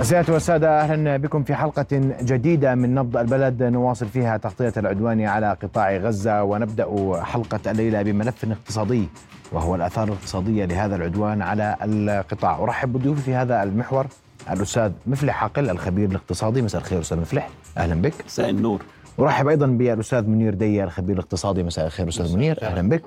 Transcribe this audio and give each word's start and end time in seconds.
السيادة 0.00 0.32
والسادة 0.32 0.80
أهلا 0.80 1.16
بكم 1.16 1.42
في 1.42 1.54
حلقة 1.54 1.86
جديدة 2.22 2.74
من 2.74 2.94
نبض 2.94 3.16
البلد. 3.16 3.62
نواصل 3.62 4.06
فيها 4.06 4.36
تغطية 4.36 4.72
العدوان 4.76 5.20
على 5.20 5.56
قطاع 5.62 5.96
غزة 5.96 6.42
ونبدأ 6.42 7.20
حلقة 7.22 7.70
الليلة 7.70 8.02
بملف 8.02 8.44
اقتصادي 8.44 9.08
وهو 9.52 9.74
الآثار 9.74 10.08
الاقتصادية 10.08 10.64
لهذا 10.64 10.96
العدوان 10.96 11.42
على 11.42 11.76
القطاع. 11.82 12.58
أرحب 12.58 12.92
بضيوفي 12.92 13.22
في 13.22 13.34
هذا 13.34 13.62
المحور 13.62 14.06
الأستاذ 14.50 14.92
مفلح 15.06 15.44
عقل 15.44 15.70
الخبير 15.70 16.10
الاقتصادي. 16.10 16.62
مساء 16.62 16.80
الخير 16.80 17.00
أستاذ 17.00 17.20
مفلح 17.20 17.48
أهلا 17.78 17.94
بك. 18.02 18.14
مساء 18.26 18.50
النور. 18.50 18.82
أرحب 19.20 19.48
أيضا 19.48 19.66
بالأستاذ 19.66 20.26
منير 20.26 20.54
دية 20.54 20.84
الخبير 20.84 21.16
الاقتصادي. 21.16 21.62
مساء 21.62 21.86
الخير 21.86 22.08
أستاذ 22.08 22.36
منير 22.36 22.62
أهلا 22.62 22.88
بك. 22.88 23.02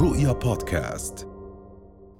رؤيا 0.00 0.32
بودكاست. 0.32 1.35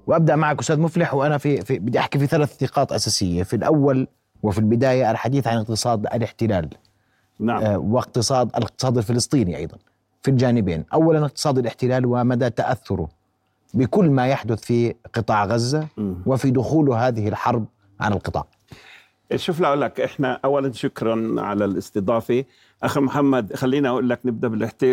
وأبدأ 0.07 0.37
معك 0.37 0.61
أستاذ 0.61 0.81
مفلح 0.81 1.15
وأنا 1.15 1.39
في, 1.39 1.61
في 1.61 1.79
بدي 1.79 1.99
أحكي 1.99 2.19
في 2.19 2.27
ثلاث 2.27 2.63
نقاط 2.63 2.93
أساسية. 2.93 3.43
في 3.43 3.57
الأول 3.57 4.07
وفي 4.43 4.59
البداية 4.59 5.11
الحديث 5.11 5.47
عن 5.47 5.57
اقتصاد 5.57 6.07
الاحتلال. 6.07 6.69
نعم. 7.41 7.63
آه 7.63 7.79
واقتصاد 7.79 8.49
الاقتصاد 8.57 8.99
الفلسطيني 8.99 9.57
أيضا 9.57 9.77
في 10.23 10.31
الجانبين. 10.31 10.85
اولا 10.93 11.25
اقتصاد 11.25 11.59
الاحتلال 11.59 12.07
ومدى 12.07 12.51
تأثره 12.51 13.09
بكل 13.75 14.11
ما 14.11 14.27
يحدث 14.27 14.65
في 14.65 14.95
قطاع 15.15 15.45
غزة 15.45 15.87
وفي 16.27 16.51
دخول 16.51 16.91
هذه 16.91 17.29
الحرب 17.29 17.67
على 18.01 18.15
القطاع. 18.15 18.45
شوف 19.37 19.61
لا 19.61 19.69
أقول 19.69 19.81
لك 19.81 20.01
إحنا 20.01 20.41
اولا 20.45 20.73
شكرا 20.73 21.41
على 21.41 21.65
الاستضافة. 21.65 22.45
أخي 22.83 23.01
محمد 23.01 23.57
خليني 23.57 23.89
أقول 23.89 24.09
لك 24.09 24.21
نبدأ. 24.25 24.49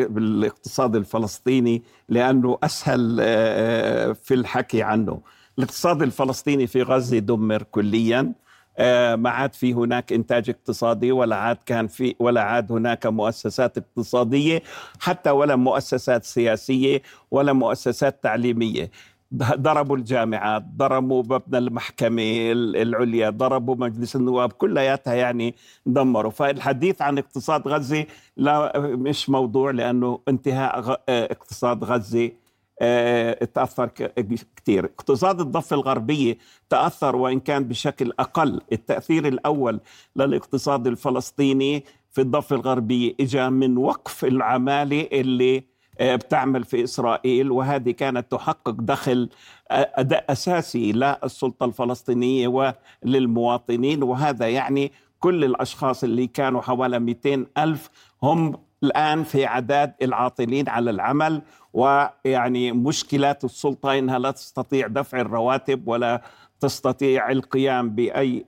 بالاقتصاد 0.08 0.96
الفلسطيني 0.96 1.84
لأنه 2.10 2.58
أسهل 2.64 3.18
آه، 3.22 4.12
في 4.12 4.34
الحكي 4.34 4.84
عنه 4.84 5.22
الاقتصاد 5.58 6.02
الفلسطيني 6.02 6.68
في 6.68 6.82
غزة 6.82 7.20
دمر 7.20 7.64
كليا 7.64 8.34
آه، 8.78 9.16
ما 9.16 9.30
عاد 9.30 9.54
في 9.54 9.74
هناك 9.74 10.14
إنتاج 10.14 10.50
اقتصادي 10.50 11.12
ولا 11.12 11.36
عاد 11.36 11.58
كان 11.66 11.88
في 11.88 12.16
ولا 12.20 12.42
عاد 12.42 12.72
هناك 12.72 13.06
مؤسسات 13.06 13.78
اقتصادية 13.78 14.64
حتى 15.00 15.30
ولا 15.30 15.56
مؤسسات 15.56 16.24
سياسية 16.24 17.02
ولا 17.32 17.54
مؤسسات 17.54 18.24
تعليمية 18.24 18.92
ضربوا 19.36 19.98
الجامعات 19.98 20.64
ضربوا 20.78 21.24
مبنى 21.24 21.58
المحكمة 21.58 22.24
العليا 22.56 23.30
ضربوا 23.30 23.76
مجلس 23.76 24.16
النواب 24.16 24.52
كلياتها 24.52 25.14
يعني 25.14 25.56
دمروا. 25.86 26.32
فالحديث 26.32 27.02
عن 27.02 27.18
اقتصاد 27.18 27.68
غزة 27.68 28.06
لا 28.38 28.80
مش 28.80 29.30
موضوع 29.30 29.72
لأنه 29.72 30.20
انتهاء 30.28 31.02
اقتصاد 31.10 31.84
غزة 31.84 32.32
آه 32.82 33.44
تأثر 33.46 33.88
كثير 34.56 34.86
اقتصاد 34.86 35.42
الضفة 35.42 35.74
الغربية 35.76 36.38
تأثر 36.70 37.16
وإن 37.16 37.40
كان 37.40 37.64
بشكل 37.64 38.14
أقل. 38.20 38.62
التأثير 38.72 39.28
الأول 39.28 39.80
للاقتصاد 40.16 40.88
الفلسطيني 40.88 41.84
في 42.12 42.22
الضفة 42.22 42.56
الغربية 42.56 43.16
إجا 43.20 43.50
من 43.50 43.78
وقف 43.78 44.26
العمالة 44.26 45.08
اللي 45.12 45.58
آه، 45.58 45.64
بتعمل 46.02 46.64
في 46.64 46.84
إسرائيل 46.84 47.52
وهذه 47.52 47.92
كانت 47.92 48.32
تحقق 48.32 48.70
دخل 48.70 49.30
آه، 49.72 49.92
أداء 49.96 50.26
أساسي 50.30 50.92
للسلطة 50.92 51.66
الفلسطينية 51.66 52.74
وللمواطنين. 53.04 54.04
وهذا 54.04 54.50
يعني 54.50 54.92
كل 55.20 55.44
الأشخاص 55.44 56.04
اللي 56.04 56.28
كانوا 56.28 56.62
حوالي 56.62 57.00
200 57.00 57.46
ألف 57.58 57.90
هم 58.24 58.58
الآن 58.84 59.24
في 59.24 59.46
عداد 59.46 59.94
العاطلين 60.02 60.70
على 60.70 60.90
العمل. 60.90 61.42
ويعني 61.74 62.72
مشكلات 62.72 63.44
السلطة 63.44 64.00
إنها 64.00 64.20
لا 64.20 64.32
تستطيع 64.32 64.88
دفع 64.88 65.22
الرواتب 65.22 65.88
ولا 65.88 66.22
تستطيع 66.60 67.32
القيام 67.32 67.90
بأي 67.90 68.46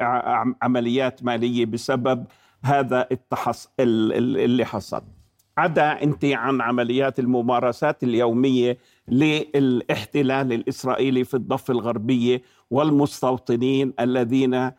عمليات 0.62 1.24
مالية 1.24 1.66
بسبب 1.66 2.26
هذا 2.64 3.08
التحص 3.12 3.70
اللي 3.80 4.66
حصل. 4.66 5.02
عدا 5.58 6.04
انت 6.04 6.26
عن 6.26 6.62
عمليات 6.62 7.20
الممارسات 7.20 8.04
اليومية 8.04 8.78
للاحتلال 9.08 10.54
الإسرائيلي 10.54 11.24
في 11.24 11.34
الضفة 11.34 11.72
الغربية 11.72 12.42
والمستوطنين 12.72 13.94
الذين 14.00 14.72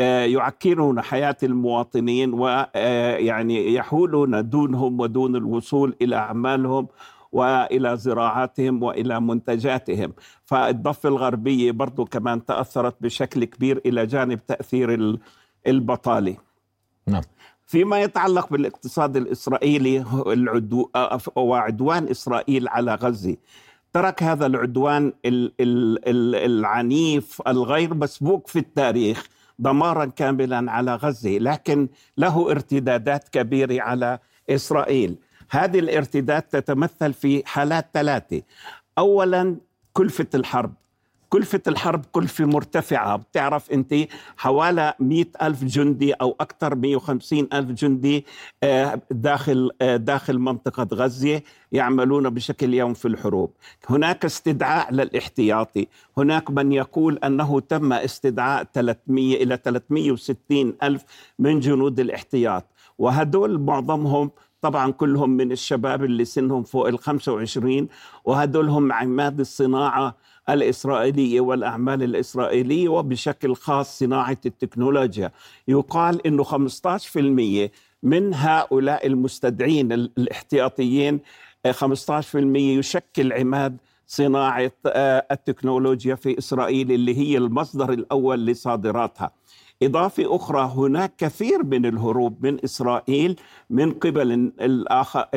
آه، 0.00 0.24
يعكرون 0.24 1.00
حياة 1.00 1.36
المواطنين 1.42 2.34
ويعني 2.34 3.58
آه، 3.58 3.70
يحولون 3.70 4.48
دونهم 4.48 5.00
ودون 5.00 5.36
الوصول 5.36 5.96
إلى 6.02 6.16
أعمالهم 6.16 6.88
وإلى 7.32 7.96
زراعاتهم 7.96 8.82
وإلى 8.82 9.20
منتجاتهم. 9.20 10.12
فالضفة 10.44 11.08
الغربية 11.08 11.70
برضو 11.70 12.04
كمان 12.04 12.44
تأثرت 12.44 12.96
بشكل 13.00 13.44
كبير 13.44 13.80
إلى 13.86 14.06
جانب 14.06 14.46
تأثير 14.46 15.18
البطالة. 15.66 16.36
نعم. 17.06 17.22
فيما 17.72 18.02
يتعلق 18.02 18.50
بالاقتصاد 18.50 19.16
الإسرائيلي 19.16 20.04
العدو 20.26 20.90
وعدوان 21.36 22.08
إسرائيل 22.08 22.68
على 22.68 22.94
غزة. 22.94 23.36
ترك 23.92 24.22
هذا 24.22 24.46
العدوان 24.46 25.12
العنيف 25.26 27.42
الغير 27.46 27.94
مسبوق 27.94 28.48
في 28.48 28.58
التاريخ 28.58 29.26
دمارا 29.58 30.04
كاملا 30.04 30.72
على 30.72 30.94
غزة 30.94 31.38
لكن 31.38 31.88
له 32.18 32.50
ارتدادات 32.50 33.28
كبيرة 33.28 33.82
على 33.82 34.18
إسرائيل. 34.50 35.16
هذه 35.50 35.78
الارتداد 35.78 36.42
تتمثل 36.42 37.12
في 37.12 37.42
حالات 37.46 37.86
ثلاثة. 37.94 38.42
اولا 38.98 39.56
كلفة 39.92 40.28
الحرب. 40.34 40.74
كلفة 41.32 41.60
الحرب 41.68 42.04
كلفة 42.12 42.44
مرتفعة. 42.44 43.16
بتعرف 43.16 43.70
أنت 43.70 43.94
حوالي 44.36 44.94
مئة 45.00 45.26
ألف 45.42 45.64
جندي 45.64 46.12
أو 46.12 46.36
أكثر 46.40 46.74
150 46.74 47.48
ألف 47.52 47.70
جندي 47.70 48.26
آه، 48.62 49.00
داخل 49.10 49.70
آه، 49.82 49.96
داخل 49.96 50.38
منطقة 50.38 50.88
غزة 50.92 51.40
يعملون 51.72 52.30
بشكل 52.30 52.74
يوم 52.74 52.94
في 52.94 53.08
الحروب. 53.08 53.50
هناك 53.90 54.24
استدعاء 54.24 54.92
للاحتياطي. 54.94 55.86
هناك 56.18 56.50
من 56.50 56.72
يقول 56.72 57.18
أنه 57.18 57.60
تم 57.60 57.92
استدعاء 57.92 58.64
300 58.74 59.42
إلى 59.42 59.58
360 59.64 60.74
ألف 60.82 61.04
من 61.38 61.60
جنود 61.60 62.00
الاحتياط. 62.00 62.64
وهدول 62.98 63.58
معظمهم 63.58 64.30
طبعا 64.62 64.90
كلهم 64.90 65.30
من 65.30 65.52
الشباب 65.52 66.04
اللي 66.04 66.24
سنهم 66.24 66.62
فوق 66.62 66.88
ال 66.88 66.98
25 66.98 67.88
وهدول 68.24 68.68
هم 68.68 68.92
عماد 68.92 69.40
الصناعة 69.40 70.16
الإسرائيلية 70.48 71.40
والأعمال 71.40 72.02
الإسرائيلية 72.02 72.88
وبشكل 72.88 73.54
خاص 73.54 73.98
صناعة 73.98 74.38
التكنولوجيا. 74.46 75.32
يقال 75.68 76.26
أنه 76.26 76.44
15% 76.44 77.70
من 78.02 78.34
هؤلاء 78.34 79.06
المستدعين 79.06 79.92
الاحتياطيين 79.92 81.20
15% 81.68 82.34
يشكل 82.56 83.32
عماد 83.32 83.76
صناعة 84.06 84.72
آه، 84.86 85.26
التكنولوجيا 85.30 86.14
في 86.14 86.38
إسرائيل 86.38 86.92
اللي 86.92 87.16
هي 87.18 87.38
المصدر 87.38 87.92
الأول 87.92 88.46
لصادراتها. 88.46 89.30
إضافة 89.82 90.36
أخرى 90.36 90.72
هناك 90.74 91.16
كثير 91.16 91.64
من 91.64 91.86
الهروب 91.86 92.46
من 92.46 92.64
إسرائيل 92.64 93.40
من 93.70 93.92
قبل 93.92 94.32
الآخر 94.60 95.28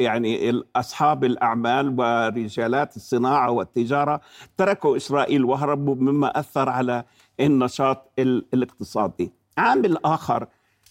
يعني 0.00 0.62
أصحاب 0.76 1.24
الأعمال 1.24 1.94
ورجالات 2.00 2.96
الصناعة 2.96 3.50
والتجارة 3.50 4.20
تركوا 4.56 4.96
إسرائيل 4.96 5.44
وهربوا 5.44 5.94
مما 5.94 6.38
أثر 6.38 6.68
على 6.68 7.04
النشاط 7.40 8.12
الاقتصادي. 8.18 9.32
عامل 9.58 9.96
آخر 10.04 10.46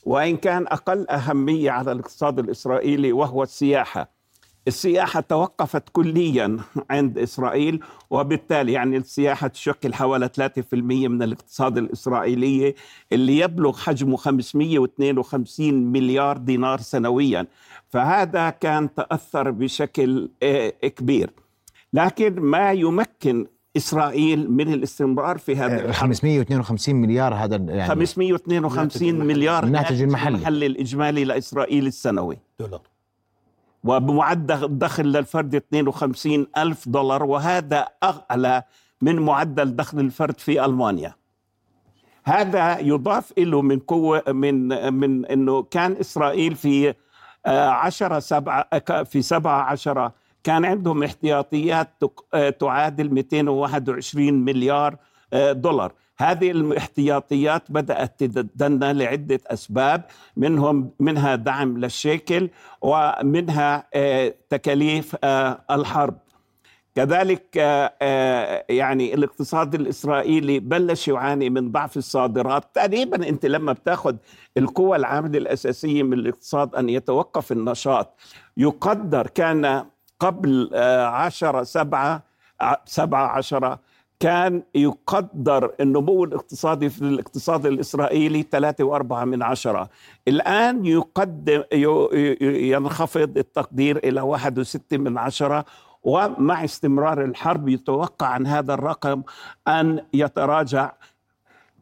وإن 0.06 0.38
كان 0.38 0.68
أقل 0.68 1.10
أهمية 1.10 1.72
على 1.72 1.92
الاقتصاد 1.92 2.40
الإسرائيلي 2.40 3.12
وهو 3.12 3.44
السياحة. 3.44 4.21
السياحة 4.68 5.20
توقفت 5.20 5.84
كليا 5.92 6.58
عند 6.90 7.18
إسرائيل 7.18 7.80
وبالتالي 8.10 8.72
يعني 8.72 8.98
السياحة 8.98 9.48
تشكل 9.48 9.94
حوالي 9.94 10.30
3% 10.30 10.74
من 10.74 11.24
الاقتصاد 11.24 11.78
الإسرائيلي 11.78 12.76
اللي 13.12 13.38
يبلغ 13.38 13.78
حجمه 13.78 14.18
552 14.18 15.74
مليار 15.74 16.38
دينار 16.38 16.80
سنويا. 16.80 17.48
فهذا 17.90 18.50
كان 18.50 18.94
تأثر 18.94 19.52
بشكل 19.52 20.30
آه، 20.44 20.70
كبير. 20.70 21.34
لكن 21.94 22.42
ما 22.42 22.72
يمكن 22.72 23.48
إسرائيل 23.78 24.52
من 24.52 24.74
الاستمرار 24.74 25.38
في 25.38 25.56
هذا 25.56 25.86
الحرب؟ 25.86 26.08
552 26.08 26.96
مليار 26.96 27.34
هذا 27.34 27.56
يعني 27.56 27.90
552 27.90 29.16
مليار 29.16 29.64
الناتج 29.64 30.02
المحلي. 30.02 30.36
المحلي 30.36 30.66
الإجمالي 30.66 31.24
لإسرائيل 31.24 31.88
السنوي. 31.88 32.38
دولار. 32.60 32.91
وبمعدل 33.84 34.78
دخل 34.80 35.04
للفرد 35.06 35.56
52 35.56 36.48
ألف 36.58 36.90
دولار 36.90 37.24
وهذا 37.24 37.88
أعلى 38.04 38.64
من 39.02 39.20
معدل 39.20 39.76
دخل 39.76 40.00
الفرد 40.00 40.40
في 40.40 40.66
ألمانيا. 40.66 41.16
هذا 42.24 42.80
يضاف 42.80 43.34
له 43.38 43.62
من 43.62 43.80
قوة 43.80 44.24
من 44.28 44.94
من 44.94 45.26
أنه 45.26 45.64
كان 45.64 45.92
إسرائيل 46.00 46.56
في 46.56 46.94
آه، 47.46 47.68
عشرة 47.70 48.20
سبعة 48.20 48.68
في 49.04 49.22
سبعة 49.22 49.62
عشرة 49.62 50.14
كان 50.44 50.66
عندهم 50.66 51.04
احتياطيات 51.04 51.90
تك- 52.02 52.56
تعادل 52.60 53.14
221 53.14 54.34
مليار 54.34 54.96
آه، 55.34 55.52
دولار. 55.52 55.94
هذه 56.22 56.52
الاحتياطيات 56.52 57.72
بدأت 57.72 58.20
تتدنى 58.20 58.94
لعدة 58.94 59.40
أسباب 59.48 60.04
منهم 60.38 60.92
منها 61.00 61.36
دعم 61.36 61.78
للشيكل 61.78 62.50
ومنها 62.82 63.88
آه، 63.94 64.34
تكاليف 64.50 65.16
آه، 65.24 65.62
الحرب. 65.72 66.18
كذلك 66.96 67.58
آه، 67.58 68.66
يعني 68.70 69.14
الاقتصاد 69.14 69.76
الإسرائيلي 69.76 70.60
بلش 70.60 71.08
يعاني 71.08 71.50
من 71.50 71.72
ضعف 71.72 71.98
الصادرات. 71.98 72.76
تقريبا 72.76 73.30
أنت 73.30 73.46
لما 73.46 73.74
بتاخذ 73.74 74.16
القوى 74.58 74.98
العاملة 74.98 75.38
الأساسية 75.38 76.04
من 76.04 76.14
الاقتصاد 76.14 76.76
أن 76.76 76.90
يتوقف 76.90 77.52
النشاط 77.52 78.20
يقدر 78.58 79.28
كان 79.28 79.86
قبل 80.20 80.70
عشرة 81.06 81.64
سبعة 81.64 82.24
سبعة 82.86 83.28
عشرة 83.28 83.80
كان 84.22 84.64
يقدر 84.76 85.72
النمو 85.80 86.24
الاقتصادي 86.24 86.90
في 86.90 87.02
الاقتصاد 87.02 87.66
الإسرائيلي 87.66 88.46
ثلاثة 88.52 88.84
وأربعة 88.84 89.26
من 89.26 89.44
عشرة. 89.44 89.90
الآن 90.28 90.86
يقدم 90.86 91.64
ينخفض 92.42 93.38
التقدير 93.38 93.98
إلى 93.98 94.22
واحد 94.22 94.60
وستة 94.60 94.98
من 94.98 95.18
عشرة 95.18 95.66
ومع 96.04 96.64
استمرار 96.64 97.26
الحرب 97.26 97.70
يتوقع 97.70 98.28
عن 98.28 98.48
هذا 98.48 98.74
الرقم 98.74 99.24
أن 99.68 100.06
يتراجع. 100.14 100.92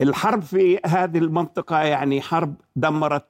الحرب 0.02 0.42
في 0.42 0.80
هذه 0.86 1.18
المنطقة 1.18 1.80
يعني 1.80 2.22
حرب 2.22 2.54
دمرت 2.76 3.26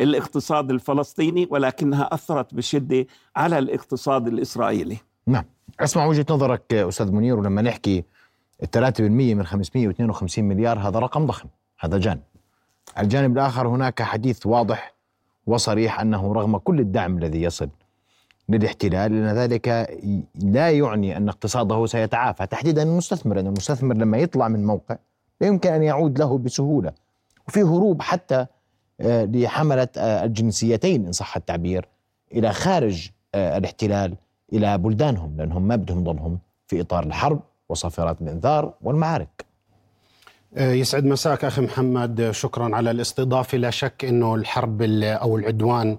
الاقتصاد 0.00 0.70
الفلسطيني 0.70 1.48
ولكنها 1.50 2.14
أثرت 2.14 2.54
بشدة 2.54 3.06
على 3.36 3.58
الاقتصاد 3.58 4.28
الإسرائيلي. 4.28 4.96
نعم. 5.26 5.44
أسمع 5.80 6.06
وجهة 6.06 6.26
نظرك 6.30 6.74
أستاذ 6.74 7.12
منير 7.12 7.38
ولما 7.38 7.62
نحكي 7.62 8.04
3% 8.76 9.00
من 9.00 9.46
552 9.46 10.44
مليار 10.44 10.78
هذا 10.78 10.98
رقم 10.98 11.26
ضخم 11.26 11.48
هذا 11.80 11.98
جانب 11.98 12.22
الجانب 12.98 13.38
الآخر 13.38 13.68
هناك 13.68 14.02
حديث 14.02 14.46
واضح 14.46 14.94
وصريح 15.46 16.00
أنه 16.00 16.32
رغم 16.32 16.56
كل 16.56 16.80
الدعم 16.80 17.18
الذي 17.18 17.42
يصل 17.42 17.68
للاحتلال 18.48 19.12
إن 19.12 19.34
ذلك 19.36 19.68
لا 20.34 20.70
يعني 20.70 21.16
أن 21.16 21.28
اقتصاده 21.28 21.86
سيتعافى 21.86 22.46
تحديدا 22.46 22.82
المستثمر 22.82 23.36
لأن 23.36 23.46
المستثمر 23.46 23.96
لما 23.96 24.18
يطلع 24.18 24.48
من 24.48 24.66
موقع 24.66 24.96
لا 25.40 25.46
يمكن 25.46 25.72
أن 25.72 25.82
يعود 25.82 26.18
له 26.18 26.38
بسهولة 26.38 26.92
وفي 27.48 27.62
هروب 27.62 28.02
حتى 28.02 28.46
آه، 29.00 29.24
لحملة 29.24 29.88
آه، 29.96 30.24
الجنسيتين 30.24 31.06
إن 31.06 31.12
صح 31.12 31.36
التعبير 31.36 31.88
إلى 32.32 32.52
خارج 32.52 33.10
آه، 33.34 33.58
الاحتلال 33.58 34.16
إلى 34.52 34.78
بلدانهم 34.78 35.36
لأنهم 35.36 35.68
ما 35.68 35.76
بدهم 35.76 36.04
ضلهم 36.04 36.38
في 36.66 36.80
إطار 36.80 37.02
الحرب. 37.02 37.40
وصافرات 37.72 38.22
الانذار 38.22 38.72
والمعارك. 38.82 39.44
آه، 40.56 40.72
يسعد 40.72 41.04
مساك 41.04 41.44
أخي 41.44 41.60
محمد. 41.62 42.20
آه، 42.20 42.32
شكرا 42.32 42.76
على 42.76 42.90
الاستضافة. 42.90 43.58
لا 43.58 43.70
شك 43.70 44.04
إنه 44.04 44.34
الحرب 44.34 44.82
ال- 44.82 45.04
أو 45.04 45.36
العدوان 45.36 45.98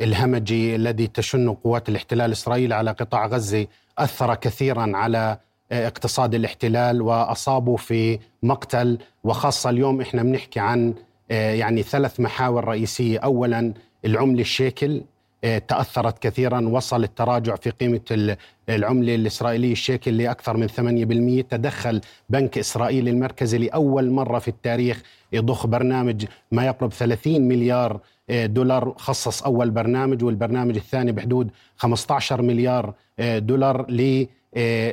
الهمجي 0.00 0.76
الذي 0.76 1.06
تشن 1.06 1.52
قوات 1.54 1.88
الاحتلال 1.88 2.26
الاسرائيلي 2.26 2.74
على 2.74 2.90
قطاع 2.90 3.26
غزة 3.26 3.66
أثر 3.98 4.34
كثيرا 4.34 4.96
على 4.96 5.38
آه، 5.72 5.86
اقتصاد 5.86 6.34
الاحتلال 6.34 7.02
واصابه 7.02 7.76
في 7.76 8.18
مقتل. 8.42 8.98
وخاصة 9.24 9.70
اليوم 9.70 10.00
إحنا 10.00 10.22
بنحكي 10.22 10.60
عن 10.60 10.94
يعني 11.30 11.82
ثلاث 11.82 12.20
محاور 12.20 12.64
رئيسية. 12.64 13.18
اولا 13.18 13.74
العملة 14.04 14.40
الشيكل 14.40 15.02
آه، 15.44 15.58
تأثرت 15.58 16.18
كثيرا 16.18 16.60
وصل 16.68 17.04
التراجع 17.04 17.54
في 17.56 17.70
قيمة 17.70 18.00
ال- 18.10 18.36
العملة 18.68 19.14
الإسرائيلية 19.14 19.72
الشيكل 19.72 20.16
لاكثر 20.18 20.56
من 20.56 20.66
8% 20.68 21.42
تدخل 21.50 22.00
بنك 22.30 22.58
اسرائيل 22.58 23.08
المركزي 23.08 23.58
لأول 23.58 24.10
مرة 24.10 24.38
في 24.38 24.48
التاريخ 24.48 25.02
يضخ 25.32 25.66
برنامج 25.66 26.24
ما 26.52 26.66
يقرب 26.66 26.92
30 26.92 27.48
مليار 27.48 28.00
آه، 28.30 28.46
دولار 28.46 28.94
خصص 28.96 29.42
أول 29.42 29.70
برنامج 29.70 30.24
والبرنامج 30.24 30.76
الثاني 30.76 31.12
بحدود 31.12 31.50
15 31.76 32.42
مليار 32.42 32.94
آه، 33.18 33.38
دولار 33.38 33.90
ل 33.90 34.26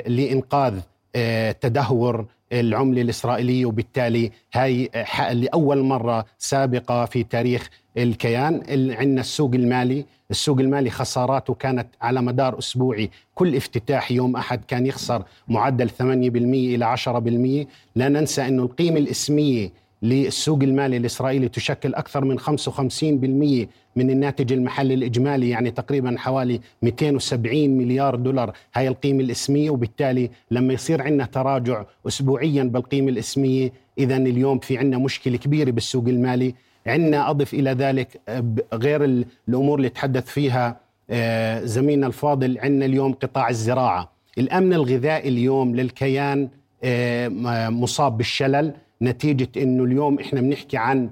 لإنقاذ 0.06 0.80
آه، 1.16 1.52
تدهور 1.52 2.26
العملة 2.52 3.02
الإسرائيلية. 3.02 3.66
وبالتالي 3.66 4.30
هاي 4.54 4.90
لأول 5.32 5.82
مرة 5.82 6.24
سابقة 6.38 7.04
في 7.04 7.22
تاريخ 7.22 7.70
الكيان 7.98 8.62
ال- 8.68 8.92
عندنا 8.96 9.20
السوق 9.20 9.54
المالي. 9.54 10.04
السوق 10.30 10.58
المالي 10.60 10.90
خساراته 10.90 11.54
كانت 11.54 11.86
على 12.02 12.22
مدار 12.22 12.58
أسبوعي 12.58 13.10
كل 13.34 13.56
افتتاح 13.56 14.12
يوم 14.12 14.36
أحد 14.36 14.64
كان 14.68 14.86
يخسر 14.86 15.22
معدل 15.48 15.90
8% 15.90 16.74
إلى 16.74 16.84
10% 16.84 17.66
لا 17.96 18.08
ننسى 18.08 18.48
أنه 18.48 18.62
القيمة 18.62 18.96
الإسمية 18.98 19.72
للسوق 20.02 20.62
المالي 20.62 20.96
الإسرائيلي 20.96 21.48
تشكل 21.48 21.94
أكثر 21.94 22.24
من 22.24 22.38
55% 22.38 23.68
من 23.96 24.10
الناتج 24.10 24.52
المحلي 24.52 24.94
الإجمالي 24.94 25.48
يعني 25.50 25.70
تقريبا 25.70 26.14
حوالي 26.18 26.60
270 26.82 27.70
مليار 27.78 28.14
دولار. 28.16 28.52
هاي 28.74 28.88
القيمة 28.88 29.20
الإسمية 29.20 29.70
وبالتالي 29.70 30.30
لما 30.50 30.72
يصير 30.74 31.02
عندنا 31.02 31.24
تراجع 31.24 31.84
أسبوعيا 32.08 32.62
بالقيمة 32.64 33.08
الإسمية 33.08 33.72
إذا 33.98 34.16
اليوم 34.16 34.58
في 34.58 34.78
عندنا 34.78 34.98
مشكلة 34.98 35.36
كبيرة 35.36 35.70
بالسوق 35.70 36.04
المالي. 36.08 36.54
عندنا 36.86 37.30
أضف 37.30 37.54
إلى 37.54 37.70
ذلك 37.72 38.20
آه، 38.28 38.44
غير 38.74 39.04
ال- 39.04 39.24
الأمور 39.48 39.78
اللي 39.78 39.88
تحدث 39.88 40.26
فيها 40.26 40.76
آه، 41.10 41.60
زميلنا 41.64 42.06
الفاضل 42.06 42.58
عندنا 42.58 42.84
اليوم 42.84 43.12
قطاع 43.12 43.48
الزراعة. 43.48 44.10
الأمن 44.38 44.72
الغذائي 44.72 45.28
اليوم 45.28 45.76
للكيان 45.76 46.48
آه، 46.84 47.28
مصاب 47.68 48.16
بالشلل 48.16 48.72
نتيجة 49.02 49.48
أنه 49.56 49.84
اليوم 49.84 50.18
إحنا 50.20 50.40
بنحكي 50.40 50.76
عن 50.76 51.10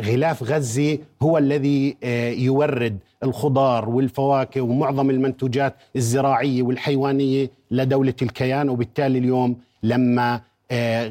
غلاف 0.00 0.42
غزة 0.42 0.98
هو 1.22 1.38
الذي 1.38 1.96
يورد 2.44 2.98
الخضار 3.22 3.88
والفواكه 3.88 4.60
ومعظم 4.60 5.10
المنتوجات 5.10 5.74
الزراعية 5.96 6.62
والحيوانية 6.62 7.50
لدولة 7.70 8.14
الكيان. 8.22 8.68
وبالتالي 8.68 9.18
اليوم 9.18 9.56
لما 9.82 10.40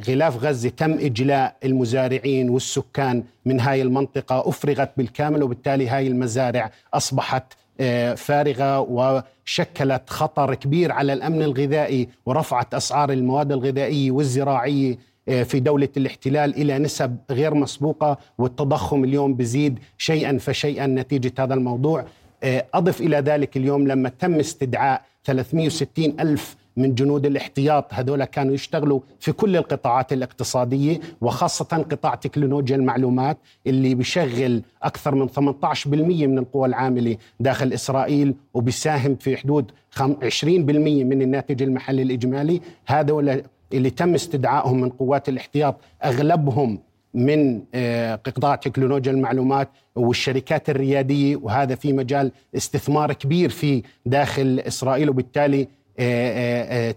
غلاف 0.08 0.44
غزة 0.44 0.70
تم 0.70 0.92
إجلاء 0.92 1.56
المزارعين 1.64 2.50
والسكان 2.50 3.24
من 3.46 3.60
هاي 3.60 3.82
المنطقة 3.82 4.50
أفرغت 4.50 4.92
بالكامل 4.98 5.44
وبالتالي 5.44 5.88
هاي 5.90 6.08
المزارع 6.08 6.72
أصبحت 6.94 7.54
آه، 7.80 8.14
فارغة 8.14 8.80
وشكلت 8.80 10.10
خطر 10.10 10.56
كبير 10.56 10.92
على 10.92 11.14
الأمن 11.14 11.42
الغذائي 11.42 12.10
ورفعت 12.26 12.74
أسعار 12.74 13.12
المواد 13.12 13.52
الغذائية 13.52 14.12
والزراعية 14.12 14.98
آه، 15.30 15.44
في 15.44 15.60
دولة 15.60 15.90
الاحتلال 15.98 16.56
إلى 16.56 16.80
نسب 16.80 17.18
غير 17.32 17.54
مسبوقة 17.54 18.18
والتضخم 18.38 19.04
اليوم 19.04 19.34
بزيد 19.34 19.80
شيئا 19.98 20.38
فشيئا 20.38 20.88
نتيجة 20.88 21.32
هذا 21.40 21.54
الموضوع. 21.54 22.06
آه، 22.44 22.66
أضف 22.74 23.02
إلى 23.02 23.18
ذلك 23.18 23.58
اليوم 23.58 23.88
لما 23.88 24.10
تم 24.10 24.40
استدعاء 24.40 25.02
360 25.24 26.20
ألف 26.20 26.56
من 26.78 26.96
جنود 26.96 27.26
الاحتياط. 27.26 27.94
هذول 27.94 28.24
كانوا 28.26 28.54
يشتغلوا 28.54 29.00
في 29.20 29.32
كل 29.32 29.56
القطاعات 29.58 30.14
الاقتصادية 30.14 31.00
وخاصة 31.22 31.86
قطاع 31.92 32.16
تكنولوجيا 32.16 32.76
المعلومات 32.76 33.38
اللي 33.68 33.96
بيشغل 33.96 34.62
أكثر 34.84 35.16
من 35.16 35.28
18% 35.30 35.88
من 36.28 36.38
القوى 36.38 36.68
العاملة 36.68 37.18
داخل 37.40 37.74
إسرائيل 37.74 38.34
وبيساهم 38.54 39.16
في 39.16 39.38
حدود 39.38 39.72
خم- 39.92 40.16
20% 40.24 41.04
من 41.04 41.22
الناتج 41.22 41.62
المحلي 41.64 42.02
الإجمالي. 42.02 42.62
هذول 42.86 43.42
اللي 43.74 43.90
تم 43.90 44.14
استدعائهم 44.14 44.82
من 44.82 44.90
قوات 44.90 45.30
الاحتياط 45.30 45.76
أغلبهم 46.06 46.80
من 47.14 47.62
آه، 47.76 48.16
قطاع 48.16 48.56
تكنولوجيا 48.56 49.12
المعلومات 49.12 49.70
والشركات 49.96 50.70
الريادية. 50.70 51.36
وهذا 51.36 51.76
في 51.76 51.94
مجال 51.94 52.32
استثمار 52.56 53.14
كبير 53.14 53.50
في 53.50 53.84
داخل 54.06 54.60
إسرائيل 54.68 55.10
وبالتالي 55.10 55.68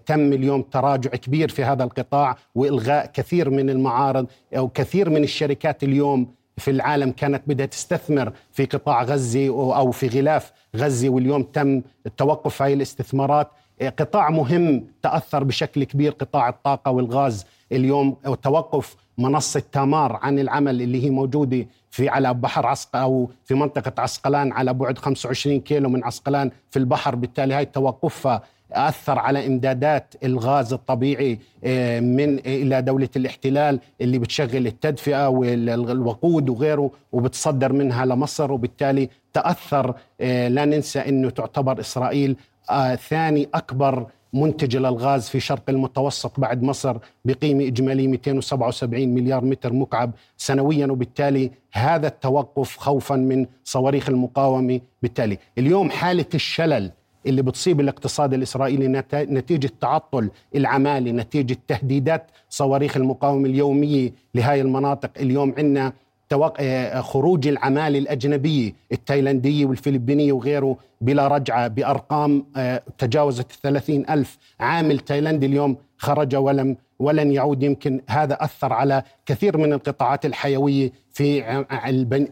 تم 0.06 0.32
اليوم 0.32 0.62
تراجع 0.62 1.10
كبير 1.10 1.48
في 1.48 1.64
هذا 1.64 1.84
القطاع 1.84 2.36
وإلغاء 2.54 3.06
كثير 3.06 3.50
من 3.50 3.70
المعارض 3.70 4.26
أو 4.56 4.68
كثير 4.68 5.10
من 5.10 5.24
الشركات 5.24 5.82
اليوم 5.82 6.40
في 6.60 6.70
العالم 6.70 7.10
كانت 7.10 7.42
بدها 7.46 7.66
تستثمر 7.66 8.32
في 8.52 8.64
قطاع 8.64 9.02
غزة 9.02 9.46
أو 9.76 9.90
في 9.90 10.08
غلاف 10.08 10.52
غزة 10.76 11.08
واليوم 11.08 11.42
تم 11.42 11.82
توقف 12.16 12.62
هاي 12.62 12.72
الاستثمارات. 12.72 13.50
آه، 13.80 13.88
قطاع 13.88 14.30
مهم 14.30 14.84
تأثر 15.02 15.44
بشكل 15.44 15.84
كبير 15.84 16.12
قطاع 16.12 16.48
الطاقة 16.48 16.90
والغاز. 16.90 17.46
اليوم 17.72 18.16
توقف 18.42 18.96
منصة 19.18 19.62
تامار 19.72 20.18
عن 20.22 20.38
العمل 20.38 20.82
اللي 20.82 21.04
هي 21.04 21.10
موجودة 21.10 21.66
في 21.90 22.08
على 22.08 22.34
بحر 22.34 22.66
عسق 22.66 22.96
أو 22.96 23.30
في 23.44 23.54
منطقة 23.54 24.02
عسقلان 24.02 24.52
على 24.52 24.74
بعد 24.74 24.98
25 24.98 25.60
كيلو 25.60 25.88
من 25.88 26.04
عسقلان 26.04 26.50
في 26.70 26.78
البحر. 26.78 27.14
بالتالي 27.14 27.54
هاي 27.54 27.64
توقفها 27.64 28.42
أثر 28.72 29.18
على 29.18 29.46
إمدادات 29.46 30.14
الغاز 30.24 30.72
الطبيعي 30.72 31.38
آه، 31.64 32.00
من 32.00 32.38
إلى 32.38 32.82
دولة 32.82 33.08
الاحتلال 33.16 33.80
اللي 34.00 34.18
بتشغل 34.18 34.66
التدفئة 34.66 35.28
والوقود 35.28 36.48
وغيره 36.48 36.90
وبتصدر 37.12 37.72
منها 37.72 38.04
لمصر 38.04 38.52
وبالتالي 38.52 39.08
تأثر 39.32 39.94
آه، 40.20 40.48
لا 40.48 40.64
ننسى 40.64 40.98
إنه 40.98 41.30
تعتبر 41.30 41.80
إسرائيل 41.80 42.36
آه، 42.70 42.94
ثاني 42.94 43.48
أكبر 43.54 44.06
منتج 44.32 44.76
للغاز 44.76 45.28
في 45.28 45.40
شرق 45.40 45.62
المتوسط 45.68 46.40
بعد 46.40 46.62
مصر 46.62 46.96
بقيمة 47.24 47.66
إجمالية 47.66 48.08
277 48.08 49.08
مليار 49.08 49.44
متر 49.44 49.72
مكعب 49.72 50.12
سنويا 50.36 50.86
وبالتالي 50.86 51.50
هذا 51.72 52.06
التوقف 52.06 52.76
خوفا 52.76 53.16
من 53.16 53.46
صواريخ 53.64 54.08
المقاومة. 54.08 54.80
بالتالي 55.02 55.38
اليوم 55.58 55.90
حالة 55.90 56.26
الشلل 56.34 56.90
اللي 57.26 57.42
بتصيب 57.42 57.80
الاقتصاد 57.80 58.34
الإسرائيلي 58.34 58.88
نت- 58.88 59.14
نتيجة 59.14 59.70
تعطل 59.80 60.30
العمالة 60.56 61.10
نتيجة 61.10 61.56
تهديدات 61.68 62.26
صواريخ 62.48 62.96
المقاومة 62.96 63.46
اليومية 63.48 64.12
لهذه 64.34 64.60
المناطق. 64.60 65.10
اليوم 65.20 65.54
عندنا 65.58 65.92
خروج 67.00 67.48
العمالة 67.48 67.98
الأجنبية 67.98 68.72
التايلاندية 68.92 69.66
والفلبينية 69.66 70.32
وغيره 70.32 70.76
بلا 71.00 71.28
رجعة 71.28 71.68
بأرقام 71.68 72.46
آه، 72.56 72.82
تجاوزت 72.98 73.50
الثلاثين 73.50 74.10
ألف 74.10 74.38
عامل 74.60 74.98
تايلاندي 74.98 75.46
اليوم 75.46 75.76
خرج 75.96 76.36
ولم 76.36 76.76
ولن 76.98 77.32
يعود. 77.32 77.62
يمكن 77.62 78.00
هذا 78.08 78.38
أثر 78.40 78.72
على 78.72 79.02
كثير 79.26 79.56
من 79.56 79.72
القطاعات 79.72 80.26
الحيوية 80.26 80.92
في 81.12 81.44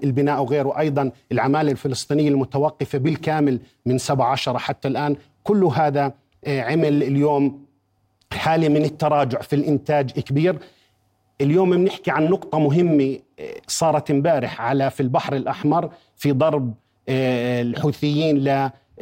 البناء 0.05 0.43
وغيره. 0.43 0.79
أيضا 0.79 1.11
العمالة 1.33 1.73
الفلسطينية 1.73 2.29
المتوقفة 2.29 2.99
بالكامل 2.99 3.61
من 3.87 3.99
17 3.99 4.59
حتى 4.59 4.89
الآن. 4.89 5.17
كل 5.45 5.65
هذا 5.65 6.13
آه، 6.45 6.61
عمل 6.63 7.03
اليوم 7.03 7.65
حالة 8.33 8.69
من 8.69 8.85
التراجع 8.85 9.41
في 9.41 9.57
الإنتاج 9.57 10.11
كبير. 10.11 10.59
اليوم 11.41 11.71
بنحكي 11.71 12.11
عن 12.11 12.25
نقطة 12.25 12.59
مهمة 12.59 13.19
آه، 13.41 13.55
صارت 13.67 14.11
امبارح 14.11 14.61
على 14.61 14.91
في 14.91 15.01
البحر 15.01 15.37
الأحمر 15.37 15.91
في 16.17 16.33
ضرب 16.33 16.75
آه، 17.09 17.63
الحوثيين 17.63 18.45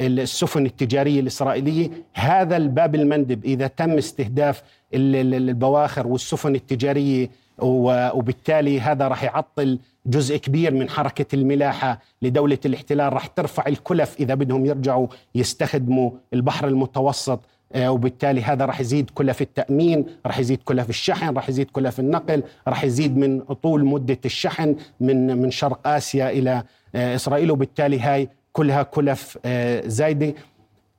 للسفن 0.01 0.65
التجارية 0.65 1.19
الإسرائيلية. 1.19 1.89
هذا 2.13 2.57
الباب 2.57 2.95
المندب 2.95 3.45
إذا 3.45 3.67
تم 3.67 3.91
استهداف 3.97 4.63
ال- 4.93 5.15
ال- 5.15 5.33
البواخر 5.49 6.07
والسفن 6.07 6.55
التجارية 6.55 7.29
وبالتالي 7.59 8.79
هذا 8.81 9.07
راح 9.07 9.23
يعطل 9.23 9.79
جزء 10.05 10.37
كبير 10.37 10.73
من 10.73 10.89
حركة 10.89 11.35
الملاحة 11.35 11.99
لدولة 12.21 12.57
الاحتلال. 12.65 13.13
راح 13.13 13.27
ترفع 13.27 13.63
الكلف 13.67 14.15
إذا 14.19 14.33
بدهم 14.33 14.65
يرجعوا 14.65 15.07
يستخدموا 15.35 16.11
البحر 16.33 16.67
المتوسط 16.67 17.39
وبالتالي 17.75 18.41
هذا 18.41 18.65
راح 18.65 18.79
يزيد 18.81 19.09
كلف 19.09 19.41
التأمين 19.41 20.05
راح 20.25 20.39
يزيد 20.39 20.59
كلف 20.65 20.89
الشحن 20.89 21.33
راح 21.35 21.49
يزيد 21.49 21.69
كلف 21.71 21.99
النقل 21.99 22.43
راح 22.67 22.83
يزيد 22.83 23.17
من 23.17 23.39
طول 23.39 23.85
مدة 23.85 24.17
الشحن 24.25 24.75
من 24.99 25.37
من 25.41 25.51
شرق 25.51 25.87
آسيا 25.87 26.29
إلى 26.29 26.63
آه، 26.95 27.15
إسرائيل 27.15 27.51
وبالتالي 27.51 27.99
هاي 27.99 28.29
كلها 28.53 28.83
كلف 28.83 29.37
آه، 29.45 29.87
زايدة. 29.87 30.33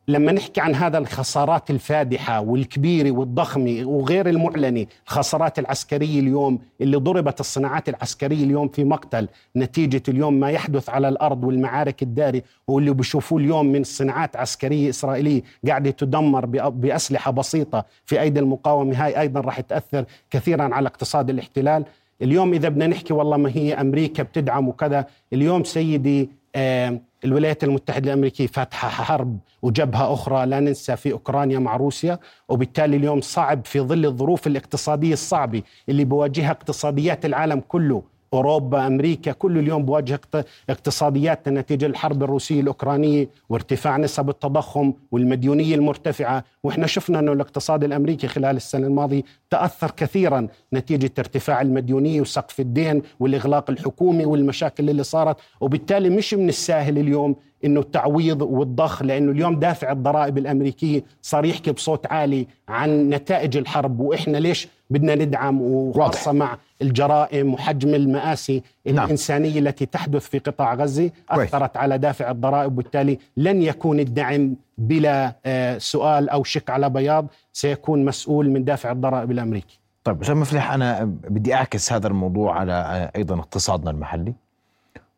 لما 0.09 0.33
نحكي 0.33 0.61
عن 0.61 0.75
هذا 0.75 0.99
الخسارات 0.99 1.71
الفادحة 1.71 2.41
والكبيرة 2.41 3.11
والضخمة 3.11 3.81
وغير 3.85 4.29
المعلنة 4.29 4.87
الخسارات 5.07 5.59
العسكرية 5.59 6.21
اليوم 6.21 6.59
اللي 6.81 6.97
ضربت 6.97 7.41
الصناعات 7.41 7.89
العسكرية 7.89 8.45
اليوم 8.45 8.69
في 8.69 8.85
مقتل 8.85 9.29
نتيجة 9.57 10.03
اليوم 10.09 10.35
ما 10.41 10.51
يحدث 10.51 10.89
على 10.91 11.09
الأرض 11.09 11.45
والمعارك 11.45 12.03
الدارية 12.03 12.43
واللي 12.69 12.95
بيشوفوه 12.95 13.39
اليوم 13.41 13.67
من 13.67 13.85
صناعات 13.85 14.37
عسكرية 14.37 14.89
إسرائيلية 14.91 15.43
قاعدة 15.69 15.91
تدمر 15.91 16.45
بأ- 16.47 16.69
بأسلحة 16.69 17.31
بسيطة 17.31 17.85
في 18.05 18.21
أيدي 18.21 18.41
المقاومة. 18.41 19.05
هاي 19.05 19.21
أيضا 19.21 19.41
راح 19.41 19.61
تأثر 19.61 20.05
كثيرا 20.31 20.75
على 20.75 20.87
اقتصاد 20.89 21.31
الاحتلال. 21.31 21.85
اليوم 22.23 22.53
إذا 22.53 22.69
بدنا 22.69 22.87
نحكي 22.87 23.13
والله 23.15 23.37
ما 23.37 23.51
هي 23.51 23.75
أمريكا 23.75 24.23
بتدعم 24.23 24.69
وكذا 24.69 25.07
اليوم 25.33 25.65
سيدي 25.65 26.31
آه 26.57 27.01
الولايات 27.25 27.65
المتحدة 27.65 28.13
الأمريكية 28.13 28.47
فاتحة 28.47 28.89
حرب 28.89 29.39
وجبهة 29.63 30.13
أخرى 30.13 30.47
لا 30.47 30.61
ننسى 30.61 30.97
في 30.97 31.13
أوكرانيا 31.13 31.59
مع 31.59 31.77
روسيا 31.77 32.19
وبالتالي 32.49 32.97
اليوم 32.97 33.21
صعب 33.21 33.65
في 33.65 33.81
ظل 33.81 34.07
الظروف 34.07 34.47
الاقتصادية 34.47 35.13
الصعبة 35.13 35.63
اللي 35.89 36.05
بواجهها 36.05 36.51
اقتصاديات 36.51 37.25
العالم 37.25 37.61
كله. 37.61 38.03
أوروبا 38.35 38.87
أمريكا 38.87 39.33
كل 39.33 39.59
اليوم 39.59 39.83
بواجه 39.85 40.15
اقت- 40.15 40.47
اقتصاديات 40.71 41.49
نتيجة 41.49 41.87
الحرب 41.87 42.23
الروسية 42.23 42.61
الأوكرانية 42.61 43.29
وارتفاع 43.49 43.97
نسب 43.97 44.29
التضخم 44.29 44.93
والمديونية 45.13 45.75
المرتفعة. 45.75 46.45
وإحنا 46.63 46.87
شفنا 46.87 47.19
أنه 47.19 47.33
الاقتصاد 47.33 47.85
الأمريكي 47.85 48.27
خلال 48.29 48.57
السنة 48.57 48.87
الماضية 48.87 49.23
تأثر 49.51 49.91
كثيرا 49.91 50.49
نتيجة 50.73 51.11
ارتفاع 51.19 51.61
المديونية 51.63 52.21
وسقف 52.21 52.61
الدين 52.61 53.03
والإغلاق 53.21 53.71
الحكومي 53.71 54.25
والمشاكل 54.25 54.91
اللي 54.91 55.03
صارت. 55.03 55.37
وبالتالي 55.61 56.11
مش 56.11 56.35
من 56.35 56.49
الساهل 56.49 56.99
اليوم 56.99 57.37
إنه 57.65 57.81
التعويض 57.81 58.43
والضخ 58.43 59.03
لأنه 59.03 59.33
اليوم 59.33 59.59
دافع 59.59 59.93
الضرائب 59.93 60.39
الأمريكية 60.39 61.05
صار 61.23 61.45
يحكي 61.45 61.73
بصوت 61.73 62.07
عالي 62.07 62.47
عن 62.69 63.09
نتائج 63.09 63.57
الحرب 63.57 64.01
وإحنا 64.01 64.37
ليش 64.39 64.69
بدنا 64.91 65.15
ندعم 65.15 65.63
وخاصة 65.63 66.33
مع 66.33 66.59
الجرائم 66.83 67.55
وحجم 67.55 67.95
المآسي 67.95 68.63
نعم. 68.87 69.05
الإنسانية 69.05 69.59
التي 69.59 69.87
تحدث 69.87 70.29
في 70.29 70.39
قطاع 70.39 70.75
غزة. 70.75 71.11
أثرت 71.31 71.77
على 71.77 71.99
دافع 71.99 72.31
الضرائب 72.31 72.73
وبالتالي 72.73 73.19
لن 73.37 73.63
يكون 73.63 74.01
الدعم 74.01 74.57
بلا 74.79 75.37
آه، 75.47 75.79
سؤال 75.79 76.29
أو 76.29 76.45
شك 76.45 76.71
على 76.71 76.91
بياض 76.91 77.27
سيكون 77.53 78.05
مسؤول 78.05 78.51
من 78.51 78.65
دافع 78.65 78.93
الضرائب 78.93 79.31
الأمريكي 79.31 79.79
طيب 80.05 80.21
أستاذ 80.21 80.35
مفلح 80.35 80.73
أنا 80.73 81.05
بدي 81.05 81.55
أعكس 81.55 81.93
هذا 81.93 82.09
الموضوع 82.09 82.59
على 82.59 83.11
أيضا 83.17 83.39
اقتصادنا 83.39 83.91
المحلي 83.91 84.35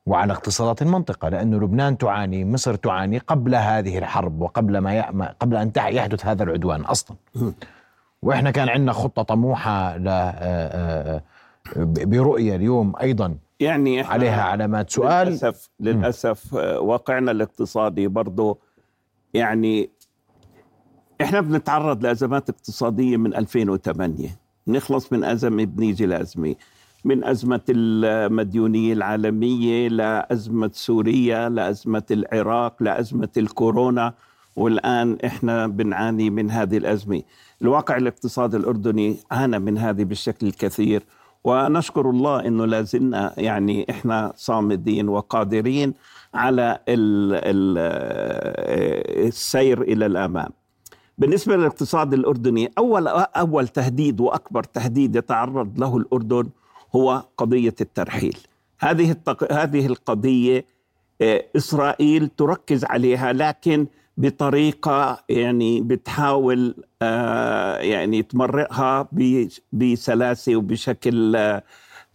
وعلى 0.07 0.33
اقتصادات 0.33 0.83
المنطقة 0.83 1.28
لأنه 1.28 1.57
لبنان 1.57 1.99
تعاني 1.99 2.45
مصر 2.45 2.75
تعاني 2.75 3.19
قبل 3.19 3.54
هذه 3.54 3.99
الحرب 3.99 4.40
وقبل 4.40 4.78
ما 4.78 5.35
قبل 5.40 5.57
أن 5.57 5.73
تع- 5.73 5.88
يحدث 5.88 6.26
هذا 6.26 6.42
العدوان 6.42 6.80
أصلا. 6.80 7.16
وإحنا 8.23 8.50
كان 8.50 8.69
عندنا 8.69 8.92
خطة 8.92 9.23
طموحة 9.23 9.97
ل 9.97 10.04
ب- 11.76 12.11
برؤية 12.11 12.57
اليوم 12.57 12.92
أيضا 13.00 13.37
يعني 13.61 14.00
إحنا 14.00 14.12
عليها 14.12 14.42
علامات 14.42 14.90
سؤال 14.90 15.26
للأسف 15.28 15.69
للأسف 15.80 16.54
واقعنا 16.54 17.30
الاقتصادي 17.30 18.09
برضه 18.09 18.59
يعني 19.35 19.90
إحنا 21.21 21.40
بنتعرض 21.40 22.02
لأزمات 22.02 22.50
اقتصادية 22.50 23.16
من 23.16 23.35
2008 23.35 24.28
نخلص 24.66 25.12
من 25.12 25.25
أزمة 25.25 25.64
بنيجي 25.64 26.07
لأزمة 26.07 26.54
من 27.04 27.25
أزمة 27.25 27.61
المديونية 27.69 28.92
العالمية 28.92 29.88
لأزمة 29.88 30.71
سوريا 30.75 31.49
لأزمة 31.49 32.02
العراق 32.11 32.83
لأزمة 32.83 33.28
الكورونا. 33.37 34.14
والآن 34.57 35.19
إحنا 35.25 35.66
بنعاني 35.66 36.30
من 36.30 36.50
هذه 36.50 36.76
الأزمة. 36.76 37.23
الواقع 37.62 37.97
الاقتصادي 37.97 38.57
الأردني 38.57 39.16
عانى 39.30 39.59
من 39.59 39.78
هذه 39.78 40.04
بالشكل 40.04 40.47
الكثير. 40.47 41.02
ونشكر 41.45 42.11
الله 42.11 42.47
إنه 42.47 42.64
لازلنا 42.66 43.35
يعني 43.38 43.87
إحنا 43.90 44.33
صامدين 44.37 45.09
وقادرين 45.09 45.95
على 46.35 46.78
ال 46.88 47.35
ال 47.35 47.78
السير 49.28 49.83
إلى 49.83 50.07
الأمام. 50.07 50.49
بالنسبة 51.19 51.57
للاقتصاد 51.57 52.14
الأردني 52.14 52.71
أول 52.78 53.09
أول 53.09 53.69
تهديد 53.69 54.21
وأكبر 54.21 54.62
تهديد 54.62 55.16
يتعرض 55.16 55.78
له 55.80 55.97
الأردن 55.97 56.49
هو 56.97 57.25
قضية 57.37 57.75
الترحيل. 57.80 58.37
هذه 58.78 59.11
التق... 59.11 59.52
هذه 59.52 59.87
القضية 59.87 60.64
آه، 61.23 61.44
إسرائيل 61.56 62.28
تركز 62.28 62.85
عليها 62.85 63.32
لكن 63.32 63.87
بطريقة 64.16 65.25
يعني 65.28 65.80
بتحاول 65.80 66.75
آه، 67.02 67.76
يعني 67.76 68.23
تمرقها 68.23 69.09
بسلاسة 69.73 70.56
وبشكل 70.56 71.37
آه، 71.37 71.62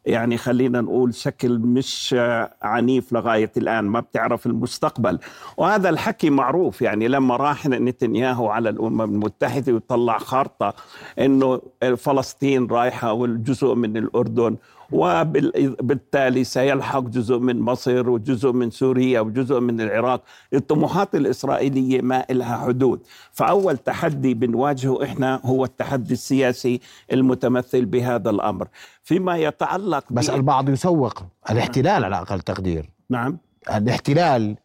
يعني 0.06 0.38
خلينا 0.38 0.82
نقول 0.82 1.14
شكل 1.14 1.60
مش 1.60 2.16
عنيف 2.62 3.14
لغاية 3.14 3.52
الآن 3.58 3.84
ما 3.86 4.00
بتعرف 4.00 4.46
المستقبل. 4.46 5.20
وهذا 5.58 5.90
الحكي 5.90 6.30
معروف 6.30 6.82
يعني 6.82 7.08
لما 7.08 7.36
راح 7.36 7.66
نتنياهو 7.68 8.48
على 8.50 8.70
الأمم 8.70 9.02
المتحدة 9.02 9.74
وطلع 9.74 10.18
خارطة 10.18 10.74
إنه 11.20 11.62
فلسطين 11.98 12.68
رايحة 12.68 13.14
والجزء 13.14 13.74
من 13.76 13.98
الأردن 13.98 14.56
وبالتالي 14.92 16.44
سيلحق 16.44 17.00
جزء 17.00 17.38
من 17.38 17.60
مصر 17.60 18.10
وجزء 18.10 18.52
من 18.52 18.72
سوريا 18.72 19.20
وجزء 19.20 19.60
من 19.60 19.82
العراق. 19.82 20.22
الطموحات 20.54 21.16
الإسرائيلية 21.16 22.02
ما 22.02 22.26
لها 22.30 22.58
حدود. 22.58 23.00
فأول 23.32 23.78
تحدي 23.78 24.34
بنواجهه 24.34 25.04
إحنا 25.04 25.42
هو 25.46 25.66
التحدي 25.66 26.14
السياسي 26.14 26.82
المتمثل 27.14 27.86
بهذا 27.86 28.30
الأمر. 28.30 28.68
فيما 29.04 29.38
يتعلق 29.38 30.06
بس 30.10 30.30
البعض 30.30 30.70
يسوق 30.70 31.24
الاحتلال 31.52 32.04
على 32.04 32.18
أقل 32.18 32.40
تقدير. 32.40 32.90
نعم. 33.10 33.38
الاحتلال 33.76 34.56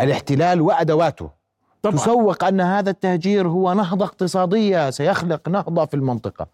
الاحتلال 0.00 0.60
وأدواته. 0.60 1.30
طبعا. 1.82 1.96
تسوق 1.96 2.44
أن 2.44 2.60
هذا 2.60 2.90
التهجير 2.90 3.48
هو 3.48 3.74
نهضة 3.74 4.04
اقتصادية 4.04 4.90
سيخلق 4.90 5.48
نهضة 5.48 5.84
في 5.84 5.94
المنطقة. 5.94 6.46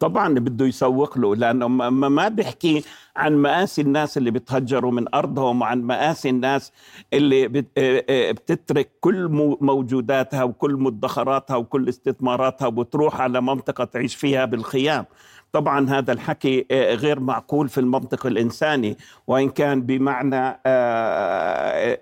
طبعا 0.00 0.34
بده 0.34 0.66
يسوق 0.66 1.18
له 1.18 1.36
لأنه 1.36 1.68
ما 1.68 2.28
بيحكي 2.28 2.84
عن 3.16 3.36
مآسي 3.36 3.82
الناس 3.82 4.18
اللي 4.18 4.30
بتهجروا 4.30 4.92
من 4.92 5.14
أرضهم 5.14 5.60
وعن 5.60 5.82
مآسي 5.82 6.28
الناس 6.30 6.72
اللي 7.12 7.64
آه، 7.78 8.04
آه، 8.08 8.30
بتترك 8.32 8.90
كل 9.00 9.28
مو- 9.28 9.58
موجوداتها 9.60 10.42
وكل 10.44 10.72
مدخراتها 10.74 11.56
وكل 11.56 11.88
استثماراتها 11.88 12.66
وبتروح 12.66 13.20
على 13.20 13.40
منطقة 13.40 13.84
تعيش 13.84 14.14
فيها 14.14 14.44
بالخيام. 14.44 15.04
طبعا 15.52 15.90
هذا 15.90 16.12
الحكي 16.12 16.66
آه، 16.70 16.94
غير 16.94 17.20
معقول 17.20 17.68
في 17.68 17.78
المنطق 17.80 18.26
الإنساني 18.26 18.96
وإن 19.26 19.48
كان 19.48 19.82
بمعنى 19.82 20.60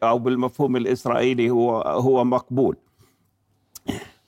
أو 0.03 0.19
بالمفهوم 0.19 0.77
الإسرائيلي 0.77 1.51
هو 1.51 1.81
هو 1.81 2.25
مقبول. 2.25 2.77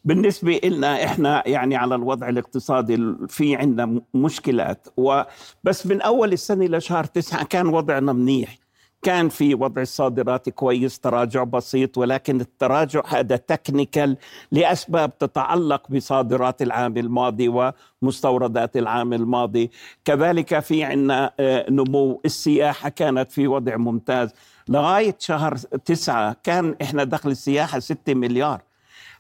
بالنسبة 0.05 0.61
لنا 0.65 1.05
إحنا 1.05 1.49
يعني 1.49 1.77
على 1.77 1.95
الوضع 1.95 2.29
الاقتصادي 2.29 3.15
في 3.29 3.57
عندنا 3.57 4.01
مشكلات. 4.15 4.89
وبس 4.97 5.87
من 5.87 6.01
أول 6.01 6.33
السنة 6.33 6.65
لشهر 6.67 7.05
تسعة 7.05 7.45
كان 7.45 7.67
وضعنا 7.67 8.13
منيح. 8.13 8.59
كان 9.03 9.29
في 9.29 9.55
وضع 9.55 9.83
الصادرات 9.83 10.49
كويس 10.49 11.01
تراجع 11.01 11.45
بسيط 11.45 11.99
ولكن 11.99 12.41
التراجع 12.41 13.03
هذا 13.09 13.37
تكنيكال 13.37 14.17
لأسباب 14.53 15.19
تتعلق 15.19 15.89
بصادرات 15.91 16.63
العام 16.63 16.97
الماضي 16.97 17.73
ومستوردات 18.03 18.77
العام 18.77 19.13
الماضي. 19.13 19.71
كذلك 20.05 20.59
في 20.59 20.85
عندنا 20.85 21.33
آه، 21.41 21.71
نمو. 21.71 22.21
السياحة 22.25 22.89
كانت 22.89 23.33
في 23.33 23.47
وضع 23.49 23.77
ممتاز. 23.77 24.31
لغاية 24.69 25.17
شهر 25.19 25.57
تسعة 25.57 26.37
كان 26.43 26.77
إحنا 26.83 27.05
دخل 27.05 27.31
السياحة 27.31 27.79
6 27.79 28.15
مليار. 28.15 28.70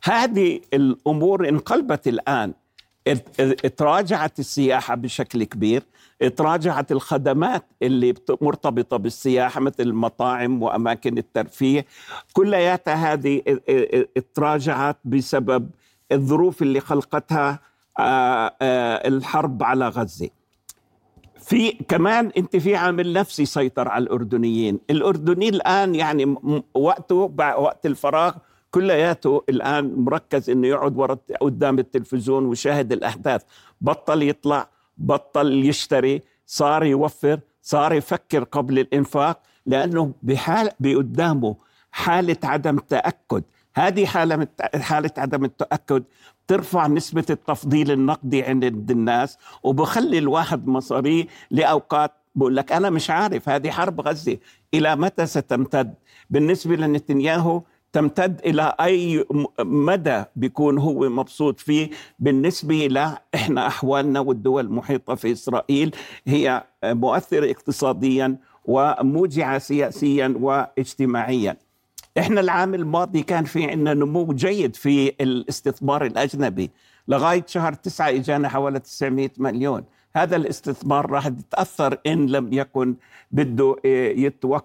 هذه 0.04 0.60
الأمور 0.74 1.48
انقلبت 1.48 2.08
الآن. 2.08 2.54
إت- 3.10 3.70
تراجعت 3.76 4.38
السياحة 4.38 4.94
بشكل 4.94 5.44
كبير. 5.44 5.82
تراجعت 6.36 6.92
الخدمات 6.92 7.64
اللي 7.82 8.14
مرتبطة 8.40 8.96
بالسياحة 8.96 9.60
مثل 9.60 9.74
المطاعم 9.82 10.62
وأماكن 10.62 11.18
الترفيه. 11.18 11.86
كلياتها 12.32 13.12
هذه 13.12 13.40
إ- 13.40 13.52
إ- 13.52 14.22
تراجعت 14.34 14.96
بسبب 15.04 15.70
الظروف 16.12 16.62
اللي 16.62 16.80
خلقتها 16.80 17.60
الحرب 19.06 19.62
على 19.62 19.88
غزة. 19.88 20.28
في 21.40 21.70
كمان 21.72 22.32
أنت 22.36 22.56
في 22.56 22.76
عامل 22.76 23.12
نفسي 23.12 23.44
سيطر 23.46 23.88
على 23.88 24.02
الأردنيين. 24.04 24.78
الأردني 24.90 25.48
الآن 25.48 25.94
يعني 25.94 26.36
وقته 26.74 27.14
وقت 27.58 27.86
الفراغ 27.86 28.32
كلياته 28.70 29.42
الآن 29.48 29.94
مركز 29.96 30.50
إنه 30.50 30.66
يقعد 30.68 30.96
ورا 30.98 31.18
قدام 31.40 31.78
التلفزيون 31.78 32.46
ويشاهد 32.46 32.92
الأحداث. 32.92 33.42
بطل 33.80 34.22
يطلع 34.22 34.68
بطل 34.98 35.52
يشتري 35.64 36.22
صار 36.46 36.84
يوفر 36.84 37.40
صار 37.62 37.92
يفكر 37.92 38.44
قبل 38.44 38.78
الإنفاق 38.78 39.40
لأنه 39.66 40.12
بحال 40.22 40.70
بقدامه 40.80 41.56
حالة 41.92 42.36
عدم 42.44 42.78
تأكد. 42.78 43.42
هذه 43.74 44.06
الت- 44.24 44.76
حالة 44.76 45.10
عدم 45.18 45.44
التأكد 45.44 46.02
ترفع 46.46 46.86
نسبة 46.86 47.24
التفضيل 47.30 47.90
النقدي 47.90 48.42
عند 48.42 48.90
الناس 48.90 49.38
وبخلي 49.62 50.18
الواحد 50.18 50.66
مصاريه 50.68 51.26
لأوقات 51.50 52.12
بقول 52.34 52.56
لك 52.56 52.72
أنا 52.72 52.90
مش 52.90 53.10
عارف 53.10 53.48
هذه 53.48 53.70
حرب 53.70 54.00
غزة. 54.00 54.38
إلى 54.74 54.96
متى 54.96 55.26
ستمتد؟ 55.26 55.94
بالنسبة 56.30 56.76
لنتنياهو 56.76 57.62
تمتد 57.92 58.40
إلى 58.46 58.74
أي 58.80 59.24
مدى 59.60 60.24
بيكون 60.36 60.78
هو 60.78 61.08
مبسوط 61.08 61.60
فيه. 61.60 61.90
بالنسبة 62.18 62.86
ل 62.86 62.98
إحنا 63.34 63.66
أحوالنا 63.66 64.20
والدول 64.20 64.66
المحيطة 64.66 65.14
في 65.14 65.32
إسرائيل 65.32 65.96
هي 66.26 66.64
مؤثرة 66.84 67.50
اقتصاديا 67.50 68.36
وموجعة 68.64 69.58
سياسيا 69.58 70.34
واجتماعيا. 70.40 71.56
إحنا 72.18 72.40
العام 72.40 72.74
الماضي 72.74 73.22
كان 73.22 73.44
في 73.44 73.64
عندنا 73.64 73.94
نمو 73.94 74.32
جيد 74.32 74.76
في 74.76 75.12
الاستثمار 75.20 76.04
الأجنبي. 76.06 76.70
لغاية 77.08 77.44
شهر 77.46 77.72
تسعة 77.72 78.08
إجانا 78.08 78.48
حوالي 78.48 78.78
900 78.78 79.30
مليون. 79.38 79.84
هذا 80.16 80.36
الاستثمار 80.36 81.10
راح 81.10 81.26
يتأثر 81.26 81.98
إن 82.06 82.26
لم 82.26 82.52
يكن 82.52 82.94
بده 83.30 83.76
يتوقف 83.84 84.64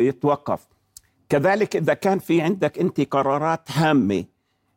يتوقف. 0.00 0.66
كذلك 1.28 1.76
إذا 1.76 1.94
كان 1.94 2.18
في 2.18 2.40
عندك 2.42 2.78
أنت 2.78 3.00
قرارات 3.00 3.68
هامة 3.70 4.24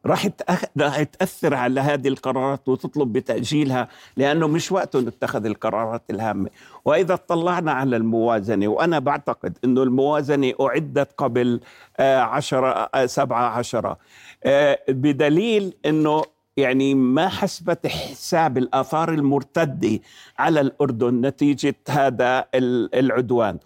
راح 0.05 1.03
تأثر 1.03 1.53
على 1.53 1.81
هذه 1.81 2.07
القرارات 2.07 2.69
وتطلب 2.69 3.13
بتأجيلها 3.13 3.87
لأنه 4.17 4.47
مش 4.47 4.71
وقته 4.71 4.99
نتخذ 4.99 5.45
القرارات 5.45 6.01
الهامة. 6.09 6.49
وإذا 6.85 7.13
اطلعنا 7.13 7.71
على 7.71 7.95
الموازنة 7.97 8.67
وأنا 8.67 8.99
بعتقد 8.99 9.57
إنه 9.63 9.83
الموازنة 9.83 10.53
أعدت 10.61 11.11
قبل 11.17 11.59
آه، 11.97 12.17
عشرة 12.19 12.67
آه، 12.95 13.05
سبعة 13.05 13.49
عشرة 13.49 13.97
آه، 14.43 14.79
بدليل 14.89 15.73
إنه 15.85 16.21
يعني 16.57 16.95
ما 16.95 17.27
حسبت 17.29 17.87
حساب 17.87 18.57
الآثار 18.57 19.13
المرتدة 19.13 19.99
على 20.39 20.61
الأردن 20.61 21.21
نتيجة 21.25 21.75
هذا 21.89 22.45
ال- 22.55 22.95
العدوان. 22.95 23.57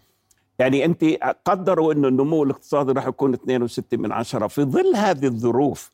يعني 0.59 0.85
أنت 0.85 1.03
قدروا 1.45 1.93
إنه 1.93 2.07
النمو 2.07 2.43
الاقتصادي 2.43 2.91
راح 2.91 3.07
يكون 3.07 3.35
2.6 3.35 3.83
من 3.93 4.11
عشرة 4.11 4.47
في 4.47 4.63
ظل 4.63 4.95
هذه 4.95 5.25
الظروف. 5.25 5.91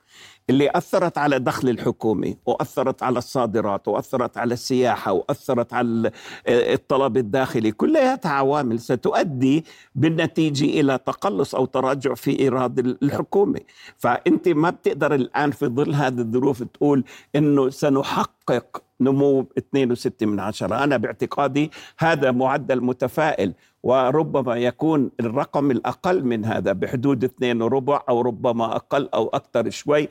اللي 0.49 0.69
أثرت 0.75 1.17
على 1.17 1.39
دخل 1.39 1.69
الحكومة 1.69 2.35
وأثرت 2.45 3.03
على 3.03 3.17
الصادرات 3.17 3.87
وأثرت 3.87 4.37
على 4.37 4.53
السياحة 4.53 5.11
وأثرت 5.11 5.73
على 5.73 6.11
الطلب 6.47 7.17
الداخلي 7.17 7.71
كلها 7.71 8.19
عوامل 8.25 8.79
ستؤدي 8.79 9.65
بالنتيجة 9.95 10.65
إلى 10.65 10.97
تقلص 10.97 11.55
أو 11.55 11.65
تراجع 11.65 12.13
في 12.13 12.39
إيراد 12.39 12.79
الحكومة. 12.79 13.59
فأنت 13.97 14.49
ما 14.49 14.69
بتقدر 14.69 15.15
الآن 15.15 15.51
في 15.51 15.65
ظل 15.65 15.93
هذه 15.93 16.19
الظروف 16.19 16.63
تقول 16.63 17.03
إنه 17.35 17.69
سنحقق 17.69 18.83
نمو 19.01 19.45
2.6 19.59 20.09
من 20.21 20.39
عشرة. 20.39 20.83
أنا 20.83 20.97
باعتقادي 20.97 21.71
هذا 21.99 22.31
معدل 22.31 22.81
متفائل 22.83 23.53
وربما 23.83 24.55
يكون 24.55 25.11
الرقم 25.19 25.71
الأقل 25.71 26.23
من 26.25 26.45
هذا 26.45 26.71
بحدود 26.71 27.23
اثنين 27.23 27.61
وربع 27.61 28.03
أو 28.09 28.21
ربما 28.21 28.75
أقل 28.75 29.09
أو 29.13 29.27
أكثر 29.27 29.69
شوي. 29.69 30.06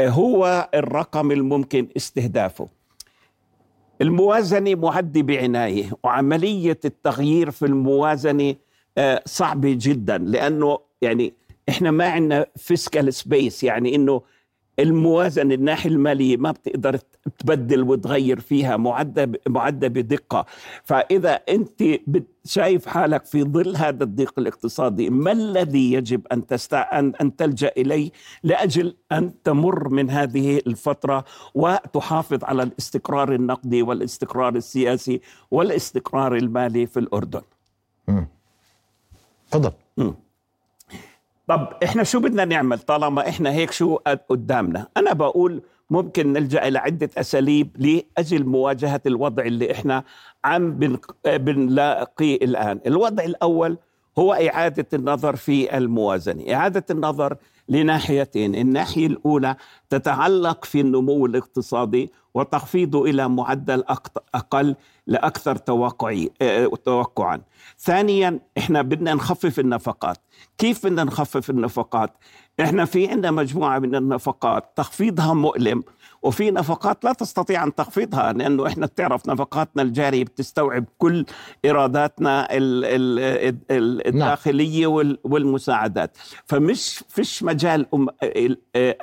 هو 0.00 0.68
الرقم 0.74 1.30
الممكن 1.32 1.88
استهدافه. 1.96 2.68
الموازنة 4.00 4.74
معدة 4.74 5.22
بعناية 5.22 5.90
وعملية 6.02 6.80
التغيير 6.84 7.50
في 7.50 7.66
الموازنة 7.66 8.54
آه، 8.98 9.22
صعبة 9.26 9.76
جدا 9.80 10.18
لأنه 10.18 10.78
يعني 11.02 11.34
إحنا 11.68 11.90
ما 11.90 12.08
عندنا 12.08 12.46
فيسكال 12.56 13.14
سبيس 13.14 13.64
يعني 13.64 13.94
إنه 13.94 14.22
الموازنة 14.78 15.54
الناحية 15.54 15.90
المالية 15.90 16.36
ما 16.36 16.50
بتقدر 16.50 16.98
تبدل 17.38 17.82
وتغير 17.82 18.40
فيها 18.40 18.76
معدة 18.76 19.32
معدة 19.48 19.88
بدقة. 19.88 20.46
فإذا 20.84 21.32
أنت 21.32 21.84
شايف 22.44 22.86
حالك 22.86 23.24
في 23.26 23.44
ظل 23.44 23.76
هذا 23.76 24.04
الضيق 24.04 24.32
الاقتصادي 24.38 25.10
ما 25.10 25.32
الذي 25.32 25.92
يجب 25.92 26.26
أن, 26.32 26.46
تستع... 26.46 26.98
أن... 26.98 27.12
أن 27.20 27.36
تلجأ 27.36 27.72
إليه 27.76 28.10
لأجل 28.42 28.96
أن 29.12 29.42
تمر 29.44 29.88
من 29.88 30.10
هذه 30.10 30.60
الفترة 30.66 31.24
وتحافظ 31.54 32.44
على 32.44 32.62
الاستقرار 32.62 33.34
النقدي 33.34 33.82
والاستقرار 33.82 34.56
السياسي 34.56 35.20
والاستقرار 35.50 36.36
المالي 36.36 36.86
في 36.86 37.00
الأردن؟ 37.00 37.42
تفضل. 39.50 39.72
طب 41.52 41.68
إحنا 41.84 42.02
شو 42.04 42.20
بدنا 42.20 42.44
نعمل 42.44 42.78
طالما 42.78 43.28
إحنا 43.28 43.52
هيك 43.52 43.70
شو 43.72 43.96
قد- 44.06 44.20
قدامنا؟ 44.28 44.86
أنا 44.96 45.12
بقول 45.12 45.62
ممكن 45.90 46.32
نلجأ 46.32 46.68
إلى 46.68 46.78
عدة 46.78 47.10
أساليب 47.18 47.70
لأجل 47.78 48.44
مواجهة 48.46 49.00
الوضع 49.06 49.42
اللي 49.42 49.72
إحنا 49.72 50.04
عم 50.44 50.72
بن- 50.72 50.98
بنلاقيه 51.26 52.36
الآن. 52.36 52.80
الوضع 52.86 53.24
الأول 53.24 53.78
هو 54.18 54.32
إعادة 54.32 54.86
النظر 54.94 55.36
في 55.36 55.76
الموازنة. 55.76 56.54
إعادة 56.54 56.84
النظر 56.90 57.36
لناحيتين. 57.68 58.54
الناحية 58.54 59.06
الأولى 59.06 59.56
تتعلق 59.90 60.64
في 60.64 60.80
النمو 60.80 61.26
الاقتصادي 61.26 62.12
وتخفيضه 62.34 63.04
إلى 63.04 63.28
معدل 63.28 63.84
أقل 64.34 64.76
لأكثر 65.06 65.56
توقعي 65.56 66.30
آه، 66.42 66.70
توقعا. 66.84 67.40
ثانيا 67.78 68.40
إحنا 68.58 68.82
بدنا 68.82 69.14
نخفف 69.14 69.58
النفقات. 69.58 70.16
كيف 70.58 70.86
بدنا 70.86 71.04
نخفف 71.04 71.50
النفقات؟ 71.50 72.12
إحنا 72.60 72.84
في 72.84 73.08
عندنا 73.08 73.30
مجموعة 73.30 73.78
من 73.78 73.94
النفقات 73.94 74.72
تخفيضها 74.76 75.34
مؤلم 75.34 75.82
وفي 76.22 76.50
نفقات 76.50 77.04
لا 77.04 77.12
تستطيع 77.12 77.64
أن 77.64 77.74
تخفيضها 77.74 78.32
لأنه 78.32 78.66
إحنا 78.66 78.86
بتعرف 78.86 79.28
نفقاتنا 79.28 79.82
الجارية 79.82 80.24
بتستوعب 80.24 80.84
كل 80.98 81.24
إيراداتنا 81.64 82.48
ال 82.56 82.84
ال 82.84 83.18
ال 83.70 84.06
الداخلية 84.08 84.86
وال- 84.86 85.18
والمساعدات. 85.24 86.16
فمش 86.46 87.04
فيش 87.08 87.42
مجال 87.42 87.86
أم- 87.96 88.26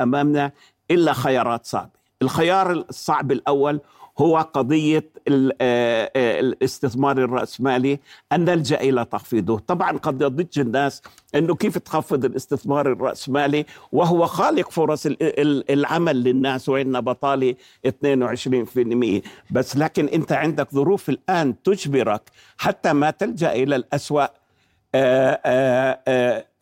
أمامنا 0.01 0.51
إلا 0.91 1.13
خيارات 1.13 1.65
صعبه 1.65 1.98
الخيار 2.21 2.71
الصعب 2.71 3.31
الأول 3.31 3.79
هو 4.17 4.37
قضية 4.37 5.09
آه، 5.27 5.53
آه، 5.61 6.39
الاستثمار 6.39 7.17
الرأسمالي 7.17 7.99
أن 8.31 8.45
نلجأ 8.45 8.81
إلى 8.81 9.05
تخفيضه. 9.05 9.59
طبعا 9.59 9.97
قد 9.97 10.21
يضج 10.21 10.59
الناس 10.59 11.01
أنه 11.35 11.55
كيف 11.55 11.77
تخفض 11.77 12.25
الاستثمار 12.25 12.91
الرأسمالي 12.91 13.65
وهو 13.91 14.25
خالق 14.25 14.71
فرص 14.71 15.05
ال- 15.05 15.17
ال- 15.21 15.71
العمل 15.71 16.23
للناس 16.23 16.69
وإن 16.69 17.01
بطالة 17.01 17.55
22% 17.87 19.21
بس 19.51 19.77
لكن 19.77 20.05
أنت 20.07 20.31
عندك 20.31 20.67
ظروف 20.73 21.09
الآن 21.09 21.63
تجبرك 21.63 22.21
حتى 22.57 22.93
ما 22.93 23.11
تلجأ 23.11 23.51
إلى 23.53 23.75
الأسوأ 23.75 24.25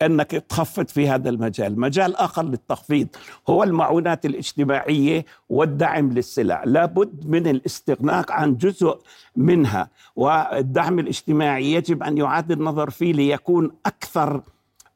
أنك 0.02 0.30
تخفض 0.30 0.88
في 0.88 1.08
هذا 1.08 1.30
المجال، 1.30 1.80
مجال 1.80 2.16
آخر 2.16 2.42
للتخفيض 2.42 3.08
هو 3.48 3.62
المعونات 3.62 4.26
الاجتماعية 4.26 5.24
والدعم 5.48 6.12
للسلع، 6.12 6.64
لابد 6.64 7.26
من 7.26 7.46
الاستغناء 7.46 8.32
عن 8.32 8.56
جزء 8.56 8.98
منها، 9.36 9.90
والدعم 10.16 10.98
الاجتماعي 10.98 11.72
يجب 11.72 12.02
أن 12.02 12.18
يعاد 12.18 12.52
النظر 12.52 12.90
فيه 12.90 13.12
ليكون 13.12 13.70
أكثر 13.86 14.42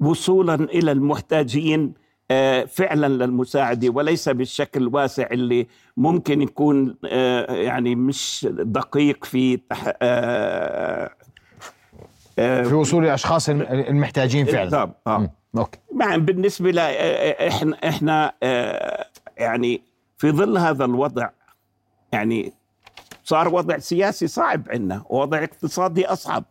وصولا 0.01 0.55
إلى 0.55 0.93
المحتاجين 0.93 2.03
آه، 2.31 2.65
فعلا 2.65 3.25
للمساعدة 3.25 3.89
وليس 3.89 4.29
بالشكل 4.29 4.83
الواسع 4.83 5.27
اللي 5.31 5.67
ممكن 5.97 6.43
يكون 6.43 6.97
آه، 7.05 7.53
يعني 7.53 7.95
مش 7.95 8.47
دقيق 8.51 9.25
في 9.25 9.61
آه، 9.73 9.97
آه، 10.03 11.11
في 12.37 12.75
وصول 12.75 13.05
الأشخاص 13.05 13.49
الم- 13.49 13.63
المحتاجين 13.63 14.47
فعلا 14.47 14.69
آه. 15.07 15.19
مم. 15.19 15.31
أوكي 15.59 15.79
بالنسبة 16.17 16.71
ل 16.71 16.79
إحنا 16.79 17.77
إحنا 17.89 18.33
آه، 18.43 19.07
يعني 19.37 19.83
في 20.19 20.31
ظل 20.31 20.59
هذا 20.59 20.85
الوضع 20.85 21.29
يعني 22.13 22.53
صار 23.25 23.55
وضع 23.55 23.79
سياسي 23.79 24.27
صعب 24.27 24.63
عندنا 24.71 25.05
ووضع 25.11 25.45
اقتصادي 25.45 26.07
أصعب 26.07 26.45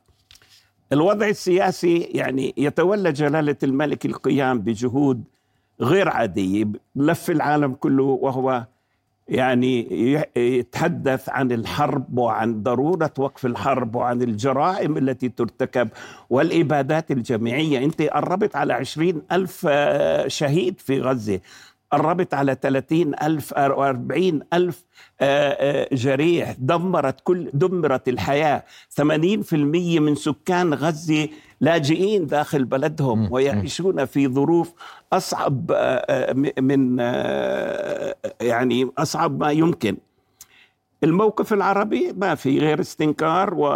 الوضع 0.93 1.27
السياسي 1.27 1.97
يعني 1.99 2.53
يتولى 2.57 3.11
جلالة 3.11 3.55
الملك 3.63 4.05
القيام 4.05 4.59
بجهود 4.61 5.23
غير 5.81 6.09
عادية 6.09 6.65
لف 6.95 7.29
العالم 7.31 7.73
كله 7.73 8.03
وهو 8.03 8.65
يعني 9.27 9.87
يتحدث 10.35 11.29
عن 11.29 11.51
الحرب 11.51 12.17
وعن 12.17 12.63
ضرورة 12.63 13.13
وقف 13.17 13.45
الحرب 13.45 13.95
وعن 13.95 14.21
الجرائم 14.21 14.97
التي 14.97 15.29
ترتكب 15.29 15.89
والإبادات 16.29 17.11
الجماعية 17.11 17.85
أنت 17.85 18.01
قربت 18.01 18.55
على 18.55 18.73
عشرين 18.73 19.21
ألف 19.31 19.65
آه، 19.69 20.27
شهيد 20.27 20.79
في 20.79 21.01
غزة. 21.01 21.39
قربت 21.91 22.33
على 22.33 22.57
30 22.61 23.15
ألف 23.23 23.53
أو 23.53 23.83
40 23.83 24.41
ألف 24.53 24.83
آه، 25.21 25.49
آه، 25.49 25.95
جريح. 25.95 26.55
دمرت 26.59 27.21
كل 27.23 27.49
دمرت 27.53 28.09
الحياة. 28.09 28.63
80% 28.89 29.99
من 29.99 30.15
سكان 30.15 30.73
غزة 30.73 31.29
لاجئين 31.61 32.27
داخل 32.27 32.65
بلدهم 32.65 33.31
ويعيشون 33.31 34.05
في 34.05 34.27
ظروف 34.27 34.73
أصعب 35.13 35.71
آه، 35.71 35.75
آه، 35.75 36.33
من 36.61 36.97
آه، 36.99 38.15
يعني 38.41 38.91
أصعب 38.97 39.39
ما 39.39 39.51
يمكن. 39.51 39.97
الموقف 41.03 41.53
العربي 41.53 42.13
ما 42.17 42.35
في 42.35 42.59
غير 42.59 42.79
استنكار 42.79 43.53
و 43.53 43.67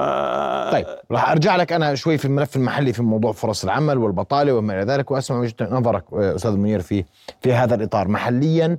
طيب 0.71 0.85
راح 1.11 1.31
أرجع 1.31 1.55
لك 1.55 1.73
أنا 1.73 1.95
شوي 1.95 2.17
في 2.17 2.25
الملف 2.25 2.55
المحلي 2.55 2.93
في 2.93 3.03
موضوع 3.03 3.31
فرص 3.31 3.63
العمل 3.63 3.97
والبطالة 3.97 4.53
وما 4.53 4.73
إلى 4.73 4.93
ذلك 4.93 5.11
وأسمع 5.11 5.39
وجهة 5.39 5.55
نظرك 5.61 6.13
أستاذ 6.13 6.51
منير 6.57 6.81
في 6.81 7.05
في 7.41 7.53
هذا 7.53 7.75
الإطار. 7.75 8.07
محليا 8.07 8.77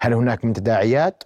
هل 0.00 0.14
هناك 0.14 0.44
من 0.44 0.52
تداعيات؟ 0.52 1.24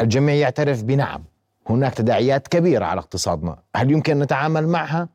الجميع 0.00 0.34
يعترف 0.34 0.82
بنعم 0.82 1.24
هناك 1.70 1.94
تداعيات 1.94 2.48
كبيرة 2.48 2.84
على 2.84 2.98
اقتصادنا. 2.98 3.58
هل 3.76 3.90
يمكن 3.90 4.12
أن 4.12 4.22
نتعامل 4.22 4.68
معها؟ 4.68 5.08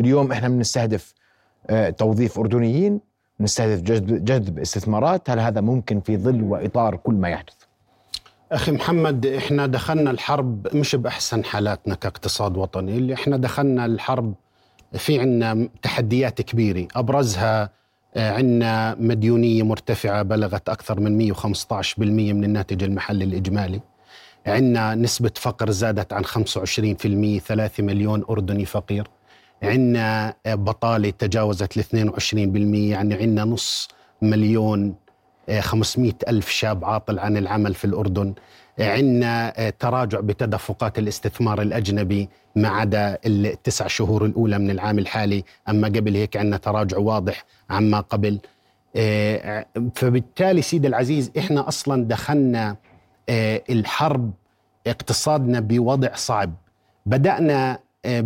اليوم 0.00 0.32
إحنا 0.32 0.48
بنستهدف 0.48 1.14
آه، 1.70 1.90
توظيف 1.90 2.38
أردنيين 2.38 3.00
نستهدف 3.40 3.80
جذب 3.80 4.24
جذب 4.24 4.58
استثمارات. 4.58 5.30
هل 5.30 5.40
هذا 5.40 5.60
ممكن 5.60 6.00
في 6.00 6.16
ظل 6.16 6.42
وإطار 6.42 6.96
كل 6.96 7.14
ما 7.14 7.28
يحدث؟ 7.28 7.54
أخي 8.52 8.72
محمد 8.72 9.26
إحنا 9.26 9.66
دخلنا 9.66 10.10
الحرب 10.10 10.74
مش 10.76 10.94
بأحسن 10.94 11.44
حالاتنا 11.44 11.94
كاقتصاد 11.94 12.56
وطني. 12.56 12.96
اللي 12.96 13.14
إحنا 13.14 13.36
دخلنا 13.36 13.86
الحرب 13.86 14.34
في 14.92 15.20
عنا 15.20 15.68
تحديات 15.82 16.42
كبيرة. 16.42 16.88
أبرزها 16.96 17.70
آه، 18.16 18.32
عنا 18.32 18.96
مديونية 19.00 19.62
مرتفعة 19.62 20.22
بلغت 20.22 20.68
أكثر 20.68 21.00
من 21.00 21.18
115% 21.34 22.32
من 22.32 22.44
الناتج 22.44 22.82
المحلي 22.82 23.24
الإجمالي. 23.24 23.80
عنا 24.46 24.94
نسبة 24.94 25.30
فقر 25.36 25.70
زادت 25.70 26.12
عن 26.12 26.24
25% 26.24 27.38
3 27.40 27.82
مليون 27.82 28.24
أردني 28.30 28.64
فقير. 28.64 29.08
عنا 29.62 30.34
آه، 30.46 30.54
بطالة 30.54 31.10
تجاوزت 31.10 31.76
ال 31.76 31.82
22% 31.82 32.90
يعني 32.90 33.14
عنا 33.14 33.44
نص 33.44 33.88
مليون 34.22 34.94
500 35.60 36.12
ألف 36.28 36.48
شاب 36.48 36.84
عاطل 36.84 37.18
عن 37.18 37.36
العمل 37.36 37.74
في 37.74 37.84
الأردن. 37.84 38.34
عندنا 38.78 39.70
تراجع 39.70 40.20
بتدفقات 40.20 40.98
الاستثمار 40.98 41.62
الأجنبي 41.62 42.28
ما 42.56 42.68
عدا 42.68 43.18
التسع 43.26 43.86
شهور 43.86 44.24
الأولى 44.24 44.58
من 44.58 44.70
العام 44.70 44.98
الحالي. 44.98 45.44
أما 45.68 45.88
قبل 45.88 46.14
هيك 46.16 46.36
عندنا 46.36 46.56
تراجع 46.56 46.98
واضح 46.98 47.44
عما 47.70 48.00
قبل. 48.00 48.38
آه، 48.96 49.66
فبالتالي 49.94 50.62
سيد 50.62 50.86
العزيز 50.86 51.30
إحنا 51.38 51.68
أصلا 51.68 52.04
دخلنا 52.04 52.76
آه، 53.28 53.62
الحرب 53.70 54.30
اقتصادنا 54.86 55.60
بوضع 55.60 56.14
صعب. 56.14 56.54
بدأنا 57.06 57.78
آه، 58.04 58.20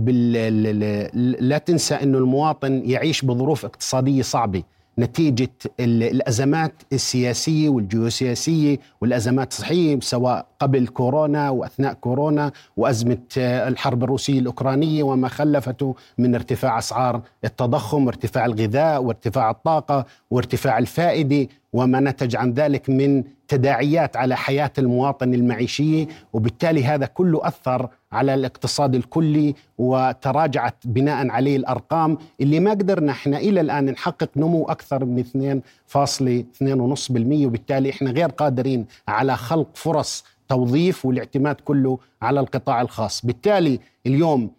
لا 1.41 1.59
تنسى 1.59 1.95
أنه 1.95 2.19
المواطن 2.19 2.83
يعيش 2.85 3.25
بظروف 3.25 3.65
اقتصادية 3.65 4.23
صعبة. 4.23 4.63
نتيجة 4.99 5.49
ال- 5.81 6.03
الأزمات 6.03 6.73
السياسية 6.93 7.69
والجيوسياسية 7.69 8.79
والأزمات 9.01 9.53
الصحية 9.53 10.01
سواء 10.01 10.47
قبل 10.61 10.87
كورونا 10.87 11.51
وأثناء 11.51 11.93
كورونا 11.95 12.53
وأزمة 12.77 13.19
آه، 13.39 13.69
الحرب 13.69 14.05
الروسية 14.05 14.39
الأوكرانية 14.39 15.03
وما 15.03 15.29
خلفته 15.29 15.95
من 16.19 16.35
ارتفاع 16.35 16.79
أسعار 16.79 17.21
التضخم 17.45 18.07
وارتفاع 18.07 18.45
الغذاء 18.47 19.03
وارتفاع 19.03 19.51
الطاقة 19.51 20.05
وارتفاع 20.31 20.79
الفائدة 20.79 21.49
وما 21.73 22.01
نتج 22.01 22.37
عن 22.37 22.53
ذلك 22.53 22.91
من 22.91 23.25
تداعيات 23.57 24.17
على 24.17 24.37
حياة 24.37 24.71
المواطن 24.79 25.35
المعيشية 25.35 26.07
وبالتالي 26.33 26.85
هذا 26.85 27.07
كله 27.07 27.49
أثر 27.49 27.89
على 28.13 28.35
الاقتصاد 28.35 28.95
الكلي 28.95 29.55
وتراجعت 29.79 30.75
بناء 30.85 31.29
عليه 31.31 31.57
الأرقام 31.57 32.19
اللي 32.41 32.61
ما 32.61 32.71
قدرنا 32.71 33.13
إحنا 33.13 33.39
إلى 33.39 33.61
الآن 33.61 33.85
نحقق 33.85 34.29
نمو 34.37 34.65
أكثر 34.65 35.05
من 35.05 35.25
2.2.5% 35.25 37.47
وبالتالي 37.47 37.91
إحنا 37.91 38.11
غير 38.11 38.29
قادرين 38.29 38.87
على 39.09 39.37
خلق 39.37 39.69
فرص 39.75 40.25
توظيف 40.49 41.07
والاعتماد 41.07 41.57
كله 41.65 41.99
على 42.23 42.41
القطاع 42.41 42.81
الخاص. 42.81 43.27
بالتالي 43.27 43.81
اليوم 44.07 44.51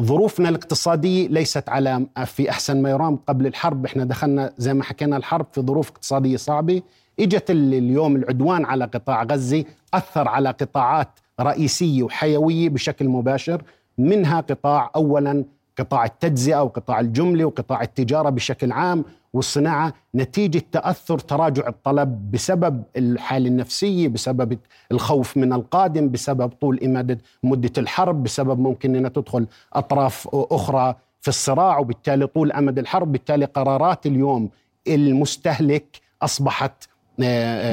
ظروفنا 0.00 0.48
الاقتصادية 0.48 1.28
ليست 1.28 1.68
على 1.68 2.06
في 2.26 2.50
أحسن 2.50 2.82
ما 2.82 2.90
يرام 2.90 3.18
قبل 3.28 3.46
الحرب. 3.46 3.84
إحنا 3.86 4.04
دخلنا 4.04 4.52
زي 4.58 4.74
ما 4.74 4.84
حكينا 4.84 5.16
الحرب 5.16 5.46
في 5.52 5.60
ظروف 5.60 5.90
اقتصادية 5.90 6.36
صعبة. 6.36 6.82
إجت 7.20 7.50
ال- 7.50 7.74
اليوم 7.74 8.16
العدوان 8.16 8.64
على 8.64 8.84
قطاع 8.84 9.22
غزة 9.22 9.64
أثر 9.94 10.28
على 10.28 10.48
قطاعات 10.50 11.08
رئيسية 11.40 12.02
وحيوية 12.02 12.68
بشكل 12.68 13.08
مباشر. 13.08 13.62
منها 13.98 14.40
قطاع 14.40 14.90
أولا 14.96 15.44
قطاع 15.78 16.04
التجزئة 16.04 16.62
وقطاع 16.62 17.00
الجملة 17.00 17.44
وقطاع 17.44 17.82
التجارة 17.82 18.30
بشكل 18.30 18.72
عام 18.72 19.04
والصناعة. 19.32 19.92
نتيجة 20.14 20.62
تأثر 20.72 21.18
تراجع 21.18 21.68
الطلب 21.68 22.30
بسبب 22.30 22.82
الحالة 22.96 23.48
النفسية 23.48 24.08
بسبب 24.08 24.58
الخوف 24.92 25.36
من 25.36 25.52
القادم 25.52 26.08
بسبب 26.08 26.48
طول 26.48 26.80
إمادة 26.84 27.18
مدة 27.42 27.72
الحرب 27.78 28.22
بسبب 28.22 28.58
ممكن 28.60 28.96
أن 28.96 29.12
تدخل 29.12 29.46
أطراف 29.72 30.28
أخرى 30.32 30.94
في 31.20 31.28
الصراع. 31.28 31.78
وبالتالي 31.78 32.26
طول 32.26 32.52
أمد 32.52 32.78
الحرب 32.78 33.12
بالتالي 33.12 33.44
قرارات 33.44 34.06
اليوم 34.06 34.50
المستهلك 34.88 36.00
آه، 36.22 36.26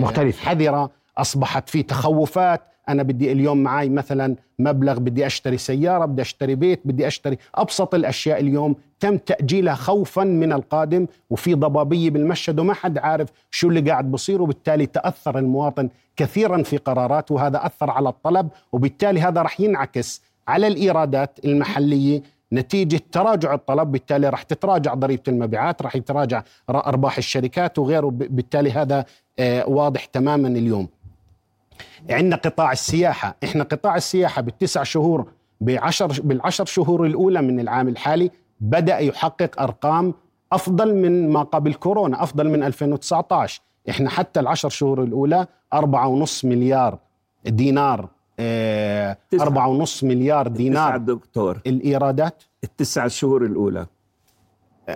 مختلفة. 0.01 0.45
حذرة 0.49 0.89
أصبحت 1.17 1.69
في 1.69 1.83
تخوفات 1.83 2.61
أنا 2.89 3.03
بدي 3.03 3.31
اليوم 3.31 3.63
معي 3.63 3.89
مثلا 3.89 4.35
مبلغ 4.59 4.99
بدي 4.99 5.25
أشتري 5.25 5.57
سيارة 5.57 6.05
بدي 6.05 6.21
أشتري 6.21 6.55
بيت 6.55 6.81
بدي 6.85 7.07
أشتري 7.07 7.37
أبسط 7.55 7.95
الأشياء 7.95 8.39
اليوم 8.39 8.75
تم 8.99 9.17
تأجيلها 9.17 9.75
خوفا 9.75 10.23
من 10.23 10.53
القادم 10.53 11.07
وفي 11.29 11.53
ضبابية 11.53 12.09
بالمشهد 12.09 12.59
وما 12.59 12.73
حد 12.73 12.97
عارف 12.97 13.29
شو 13.51 13.69
اللي 13.69 13.91
قاعد 13.91 14.11
بصير 14.11 14.41
وبالتالي 14.41 14.85
تأثر 14.85 15.37
المواطن 15.39 15.89
كثيرا 16.15 16.63
في 16.63 16.77
قراراته 16.77 17.35
وهذا 17.35 17.65
أثر 17.65 17.89
على 17.91 18.09
الطلب 18.09 18.49
وبالتالي 18.71 19.21
هذا 19.21 19.41
رح 19.41 19.59
ينعكس 19.59 20.21
على 20.47 20.67
الإيرادات 20.67 21.39
المحلية 21.45 22.21
نتيجة 22.53 23.01
تراجع 23.11 23.53
الطلب 23.53 23.91
بالتالي 23.91 24.29
راح 24.29 24.43
تتراجع 24.43 24.93
ضريبة 24.93 25.23
المبيعات 25.27 25.81
راح 25.81 25.95
يتراجع 25.95 26.43
أرباح 26.69 27.17
الشركات 27.17 27.79
وغيره 27.79 28.09
بالتالي 28.09 28.71
هذا 28.71 29.05
آه، 29.39 29.69
واضح 29.69 30.05
تماما 30.05 30.47
اليوم 30.47 30.87
عندنا 32.09 32.35
قطاع 32.35 32.71
السياحة 32.71 33.35
إحنا 33.43 33.63
قطاع 33.63 33.95
السياحة 33.95 34.41
بالتسع 34.41 34.83
شهور 34.83 35.27
بعشر 35.61 36.21
بالعشر 36.23 36.65
شهور 36.65 37.05
الأولى 37.05 37.41
من 37.41 37.59
العام 37.59 37.87
الحالي 37.87 38.31
بدأ 38.59 38.97
يحقق 38.99 39.61
أرقام 39.61 40.13
أفضل 40.51 40.95
من 40.95 41.29
ما 41.29 41.43
قبل 41.43 41.73
كورونا 41.73 42.23
أفضل 42.23 42.49
من 42.49 42.63
2019 42.63 43.61
إحنا 43.89 44.09
حتى 44.09 44.39
العشر 44.39 44.69
شهور 44.69 45.03
الأولى 45.03 45.47
أربعة 45.73 46.07
ونص 46.07 46.45
مليار 46.45 46.97
دينار. 47.45 48.09
أربعة 48.39 49.67
ونص 49.67 50.03
مليار 50.03 50.47
دينار. 50.47 50.97
دكتور. 50.97 51.61
الإيرادات؟ 51.67 52.43
التسع 52.63 53.07
شهور 53.07 53.45
الأولى. 53.45 53.85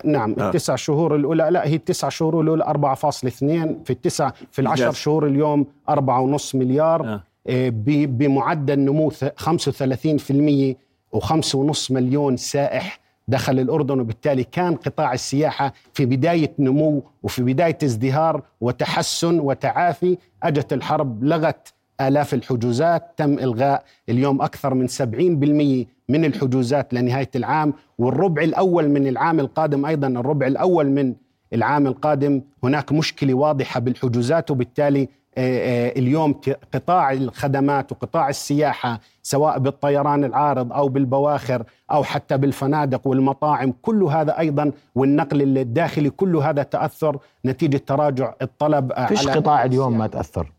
نعم 0.06 0.36
آه. 0.40 0.48
التسع 0.48 0.76
شهور 0.76 1.16
الأولى. 1.16 1.48
لا 1.52 1.68
هي 1.68 1.76
التسع 1.76 2.10
شهور 2.10 2.42
الأولى 2.42 2.64
4.2 2.64 3.84
في 3.84 3.90
التسع 3.90 4.32
في 4.52 4.62
العشر 4.62 4.84
إنجاز. 4.86 4.96
شهور 5.02 5.28
اليوم 5.28 5.66
4.5 5.90 6.56
مليار. 6.56 7.06
آه. 7.14 7.24
آه، 7.50 7.70
بمعدل 8.06 8.80
نمو 8.80 9.12
ث- 9.12 9.32
35% 9.36 10.76
و5.5 11.16 11.92
مليون 11.92 12.38
سائح 12.38 13.00
دخل 13.28 13.60
الأردن. 13.60 14.00
وبالتالي 14.00 14.44
كان 14.44 14.76
قطاع 14.76 15.14
السياحة 15.14 15.74
في 15.94 16.06
بداية 16.06 16.54
نمو 16.60 17.04
وفي 17.24 17.44
بداية 17.44 17.78
ازدهار 17.84 18.42
وتحسن 18.62 19.40
وتعافي. 19.40 20.18
أجت 20.44 20.74
الحرب 20.74 21.24
لغت 21.24 21.74
آلاف 22.02 22.34
الحجوزات 22.34 23.14
تم 23.18 23.34
إلغاء 23.40 23.84
اليوم 24.10 24.42
أكثر 24.42 24.74
من 24.74 24.88
70% 24.88 25.88
من 26.10 26.26
الحجوزات 26.26 26.94
لنهاية 26.94 27.30
العام 27.36 27.74
والربع 27.98 28.42
الأول 28.42 28.90
من 28.90 29.08
العام 29.08 29.40
القادم 29.40 29.86
أيضا 29.86 30.08
الربع 30.08 30.48
الأول 30.48 30.90
من 30.90 31.14
العام 31.54 31.88
القادم. 31.88 32.42
هناك 32.64 32.92
مشكلة 32.92 33.34
واضحة 33.34 33.80
بالحجوزات 33.80 34.52
وبالتالي 34.52 35.10
آه، 35.38 35.88
آه، 35.88 36.00
اليوم 36.00 36.42
قطاع 36.74 37.14
الخدمات 37.14 37.92
وقطاع 37.92 38.30
السياحة 38.30 39.00
سواء 39.24 39.60
بالطيران 39.60 40.24
العارض 40.24 40.74
أو 40.74 40.88
بالبواخر 40.88 41.64
أو 41.92 42.04
حتى 42.04 42.38
بالفنادق 42.38 43.08
والمطاعم 43.08 43.74
كل 43.82 44.04
هذا 44.04 44.40
أيضا 44.40 44.72
والنقل 44.96 45.58
الداخلي 45.58 46.10
كل 46.10 46.36
هذا 46.36 46.64
تأثر 46.64 47.20
نتيجة 47.46 47.78
تراجع 47.78 48.34
الطلب 48.42 48.94
فيش 49.08 49.28
على 49.28 49.40
قطاع 49.40 49.66
اليوم 49.66 49.98
ما 49.98 50.08
تأثر. 50.08 50.52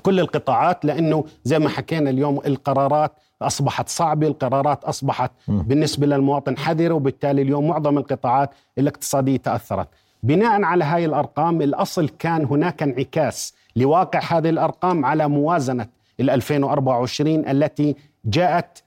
كل 0.00 0.20
القطاعات 0.20 0.84
لأنه 0.84 1.24
زي 1.44 1.58
ما 1.58 1.68
حكينا 1.68 2.10
اليوم 2.10 2.40
القرارات 2.46 3.12
أصبحت 3.42 3.88
صعبة، 3.88 4.26
القرارات 4.26 4.84
أصبحت 4.84 5.30
بالنسبة 5.48 6.06
للمواطن 6.06 6.56
حذرة 6.58 6.94
وبالتالي 6.94 7.42
اليوم 7.42 7.68
معظم 7.68 7.98
القطاعات 7.98 8.50
الاقتصادية 8.78 9.36
تأثرت. 9.36 9.88
بناء 10.22 10.62
على 10.62 10.84
هاي 10.84 11.04
الأرقام 11.04 11.62
الأصل 11.62 12.08
كان 12.08 12.44
هناك 12.44 12.82
انعكاس 12.82 13.54
لواقع 13.76 14.20
هذه 14.20 14.48
الأرقام 14.50 15.04
على 15.04 15.28
موازنة 15.28 15.86
ال 16.20 16.30
2024 16.30 17.48
التي 17.48 17.96
جاءت 18.24 18.82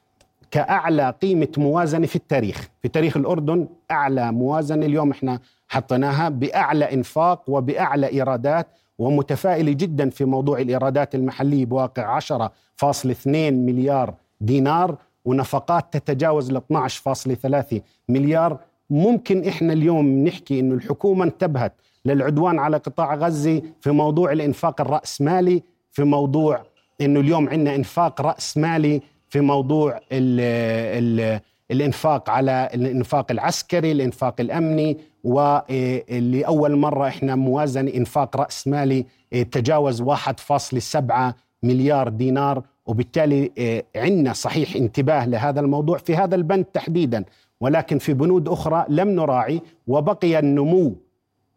كأعلى 0.52 1.14
قيمة 1.22 1.48
موازنة 1.58 2.08
في 2.08 2.16
التاريخ 2.16 2.70
في 2.82 2.88
تاريخ 2.88 3.18
الأردن 3.18 3.68
أعلى 3.92 4.32
موازنة 4.32 4.86
اليوم 4.86 5.12
إحنا 5.12 5.40
حطيناها 5.68 6.30
بأعلى 6.30 6.94
إنفاق 6.94 7.42
وبأعلى 7.48 8.08
إيرادات 8.08 8.68
ومتفائلة 9.00 9.72
جدا 9.72 10.10
في 10.10 10.26
موضوع 10.26 10.60
الإيرادات 10.60 11.16
المحلية 11.16 11.66
بواقع 11.66 12.20
10.2 12.20 13.28
مليار 13.52 14.14
دينار 14.42 14.96
ونفقات 15.26 15.98
تتجاوز 15.98 16.50
ال 16.50 16.62
12.3 17.74 17.82
مليار. 18.10 18.60
ممكن 18.90 19.48
إحنا 19.48 19.74
اليوم 19.74 20.24
نحكي 20.28 20.60
إنه 20.60 20.76
الحكومة 20.76 21.24
انتبهت 21.24 21.74
للعدوان 22.06 22.60
على 22.60 22.78
قطاع 22.78 23.16
غزة 23.16 23.62
في 23.82 23.92
موضوع 23.92 24.32
الإنفاق 24.32 24.82
الرأسمالي 24.82 25.64
في 25.92 26.04
موضوع 26.04 26.64
إنه 27.02 27.20
اليوم 27.20 27.50
عندنا 27.50 27.76
إنفاق 27.76 28.22
رأسمالي 28.22 29.02
في 29.30 29.40
موضوع 29.40 29.98
ال 30.12 30.40
ال 31.22 31.40
الإنفاق 31.72 32.30
على 32.30 32.70
الإنفاق 32.74 33.32
العسكري، 33.32 33.92
الإنفاق 33.92 34.36
الأمني 34.42 34.98
ولأول 35.24 36.76
مرة 36.76 37.08
إحنا 37.08 37.36
موازنة 37.36 37.92
إنفاق 37.96 38.38
رأس 38.38 38.68
مالي 38.68 39.06
إيه، 39.34 39.44
تجاوز 39.44 40.02
1.7 40.02 41.34
مليار 41.64 42.10
دينار 42.10 42.64
وبالتالي 42.86 43.52
إيه، 43.58 43.86
عندنا 43.96 44.34
صحيح 44.34 44.76
انتباه 44.76 45.26
لهذا 45.26 45.60
الموضوع 45.60 45.98
في 45.98 46.16
هذا 46.16 46.36
البند 46.36 46.66
تحديدا 46.66 47.26
ولكن 47.62 47.98
في 47.98 48.14
بنود 48.14 48.50
أخرى 48.50 48.86
لم 48.90 49.10
نراعي 49.10 49.62
وبقي 49.88 50.40
النمو 50.40 50.96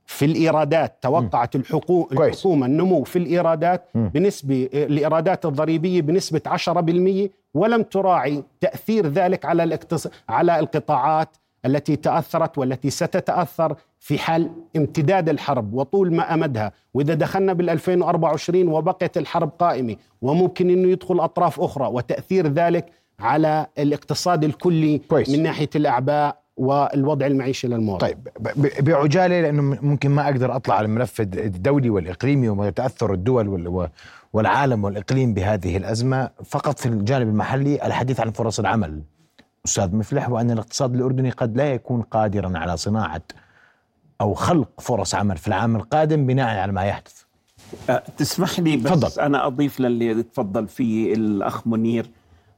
في 0.06 0.24
الإيرادات 0.24 0.96
توقعت 1.02 1.56
الحكومة 1.56 2.06
كويس. 2.06 2.46
النمو 2.46 3.04
في 3.04 3.18
الإيرادات 3.18 3.84
مم. 3.94 4.08
بنسبة 4.14 4.68
الإيرادات 4.74 5.46
الضريبية 5.46 6.02
بنسبة 6.02 6.40
10% 6.46 7.30
ولم 7.54 7.82
تراعي 7.82 8.42
تأثير 8.60 9.06
ذلك 9.06 9.44
على 9.44 9.62
الاقتص... 9.64 10.06
على 10.28 10.58
القطاعات 10.58 11.36
التي 11.66 11.96
تأثرت 11.96 12.58
والتي 12.58 12.90
ستتأثر 12.90 13.76
في 14.00 14.18
حال 14.18 14.50
امتداد 14.76 15.28
الحرب 15.28 15.74
وطول 15.74 16.14
ما 16.14 16.34
أمدها. 16.34 16.72
وإذا 16.94 17.14
دخلنا 17.14 17.52
بال 17.52 17.70
2024 17.70 18.68
وبقيت 18.68 19.16
الحرب 19.16 19.50
قائمة 19.58 19.96
وممكن 20.22 20.70
إنه 20.70 20.88
يدخل 20.88 21.20
أطراف 21.20 21.60
أخرى 21.60 21.86
وتأثير 21.86 22.46
ذلك 22.46 22.86
على 23.20 23.66
الاقتصاد 23.78 24.44
الكلي 24.44 24.98
كويس. 24.98 25.28
من 25.30 25.42
ناحية 25.42 25.70
الأعباء 25.76 26.38
والوضع 26.56 27.26
المعيشي 27.26 27.68
للمواطن. 27.68 28.06
طيب 28.06 28.28
بعجالة 28.80 29.40
لأنه 29.40 29.62
ممكن 29.62 30.10
ما 30.10 30.24
أقدر 30.24 30.56
أطلع 30.56 30.74
على 30.74 30.84
الملف 30.84 31.20
الدولي 31.20 31.90
والإقليمي 31.90 32.48
وتاثر 32.48 33.12
الدول 33.12 33.48
وال- 33.48 33.88
والعالم 34.32 34.84
والإقليم 34.84 35.34
بهذه 35.34 35.76
الأزمة. 35.76 36.30
فقط 36.44 36.78
في 36.78 36.86
الجانب 36.86 37.28
المحلي 37.28 37.86
الحديث 37.86 38.20
عن 38.20 38.30
فرص 38.30 38.58
العمل. 38.60 39.02
أستاذ 39.66 39.96
مفلح 39.96 40.28
وأن 40.30 40.50
الاقتصاد 40.50 40.94
الأردني 40.94 41.30
قد 41.30 41.56
لا 41.56 41.72
يكون 41.72 42.02
قادرا 42.02 42.58
على 42.58 42.76
صناعة 42.76 43.22
أو 44.20 44.34
خلق 44.34 44.80
فرص 44.80 45.14
عمل 45.14 45.36
في 45.36 45.48
العام 45.48 45.76
القادم 45.76 46.26
بناء 46.26 46.58
على 46.58 46.72
ما 46.72 46.82
يحدث. 46.84 47.22
أه، 47.90 48.02
تسمح 48.16 48.60
لي 48.60 48.76
بس 48.76 48.90
تفضل. 48.90 49.22
أنا 49.22 49.46
أضيف 49.46 49.80
للي 49.80 50.22
تفضل 50.22 50.68
فيه 50.68 51.14
الأخ 51.14 51.66
منير 51.66 52.10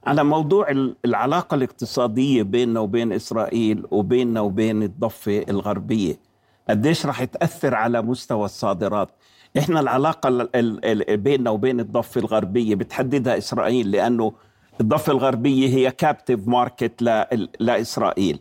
على 0.06 0.24
موضوع 0.24 0.70
ال- 0.70 0.96
العلاقة 1.04 1.54
الاقتصادية 1.54 2.42
بيننا 2.42 2.80
وبين 2.80 3.12
إسرائيل 3.12 3.86
وبيننا 3.90 4.40
وبين 4.40 4.82
الضفة 4.82 5.44
الغربية. 5.48 6.14
قديش 6.70 7.06
راح 7.06 7.24
تأثر 7.24 7.74
على 7.74 8.02
مستوى 8.02 8.44
الصادرات؟ 8.44 9.08
إحنا 9.58 9.80
العلاقة 9.80 10.28
ال- 10.28 10.56
ال- 10.56 11.10
ال- 11.10 11.16
بيننا 11.16 11.50
وبين 11.50 11.80
الضفة 11.80 12.18
الغربية 12.20 12.74
بتحددها 12.74 13.38
إسرائيل 13.38 13.90
لأنه 13.90 14.32
الضفة 14.80 15.12
الغربية 15.12 15.68
هي 15.68 15.90
كابتيف 15.90 16.48
ماركت 16.48 17.02
لإسرائيل. 17.60 18.40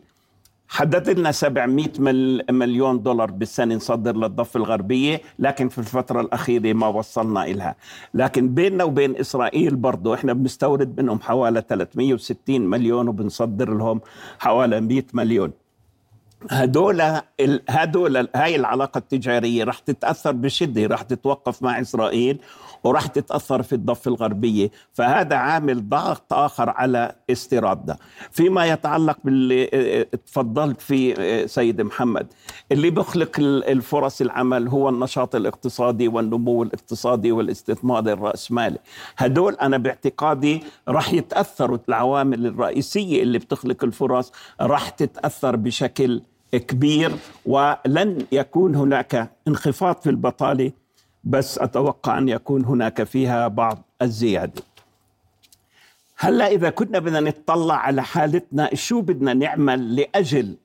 حدد 0.68 1.10
لنا 1.10 1.32
700 1.32 1.88
مل 1.98 2.44
مليون 2.50 3.02
دولار 3.02 3.30
بالسنة 3.30 3.74
نصدر 3.74 4.16
للضفة 4.16 4.58
الغربية 4.58 5.20
لكن 5.38 5.68
في 5.68 5.78
الفترة 5.78 6.20
الأخيرة 6.20 6.72
ما 6.72 6.86
وصلنا 6.86 7.46
إلها. 7.46 7.76
لكن 8.14 8.54
بيننا 8.54 8.84
وبين 8.84 9.16
إسرائيل 9.16 9.76
برضو 9.76 10.14
إحنا 10.14 10.32
بنستورد 10.32 11.00
منهم 11.00 11.20
حوالي 11.20 11.62
360 11.68 12.60
مليون 12.60 13.08
وبنصدر 13.08 13.74
لهم 13.74 14.00
حوالي 14.38 14.80
100 14.80 15.04
مليون. 15.14 15.52
هدول 16.50 17.02
هدول 17.68 18.28
هاي 18.34 18.56
العلاقة 18.56 18.98
التجارية 18.98 19.64
رح 19.64 19.78
تتأثر 19.78 20.32
بشدة 20.32 20.86
رح 20.86 21.02
تتوقف 21.02 21.62
مع 21.62 21.80
إسرائيل 21.80 22.38
ورح 22.84 23.06
تتأثر 23.06 23.62
في 23.62 23.72
الضفة 23.72 24.08
الغربية. 24.08 24.70
فهذا 24.92 25.36
عامل 25.36 25.88
ضغط 25.88 26.32
آخر 26.32 26.70
على 26.70 27.14
استيرادنا. 27.30 27.96
فيما 28.30 28.66
يتعلق 28.66 29.18
باللي 29.24 29.70
آه، 29.74 30.02
تفضلت 30.26 30.80
فيه 30.80 31.14
آه، 31.18 31.46
سيد 31.46 31.80
محمد 31.80 32.26
اللي 32.72 32.90
بيخلق 32.90 33.30
ال- 33.38 33.64
الفرص 33.64 34.20
العمل 34.20 34.68
هو 34.68 34.88
النشاط 34.88 35.34
الاقتصادي 35.34 36.08
والنمو 36.08 36.62
الاقتصادي 36.62 37.32
والاستثمار 37.32 37.98
الرأسمالي. 38.12 38.78
هدول 39.16 39.54
أنا 39.54 39.78
باعتقادي 39.78 40.62
رح 40.88 41.12
يتأثروا 41.12 41.78
العوامل 41.88 42.46
الرئيسية 42.46 43.22
اللي 43.22 43.38
بتخلق 43.38 43.84
الفرص 43.84 44.32
رح 44.60 44.88
تتأثر 44.88 45.56
بشكل 45.56 46.22
كبير 46.52 47.12
ولن 47.46 48.26
يكون 48.32 48.74
هناك 48.74 49.30
انخفاض 49.48 49.96
في 49.96 50.10
البطالة 50.10 50.72
بس 51.24 51.58
أتوقع 51.58 52.18
أن 52.18 52.28
يكون 52.28 52.64
هناك 52.64 53.02
فيها 53.02 53.48
بعض 53.48 53.82
الزيادة. 54.02 54.62
هلأ 56.18 56.46
إذا 56.46 56.70
كنا 56.70 56.98
بدنا 56.98 57.20
نتطلع 57.20 57.74
على 57.74 58.02
حالتنا 58.02 58.74
شو 58.74 59.00
بدنا 59.00 59.34
نعمل 59.34 59.96
لأجل 59.96 60.56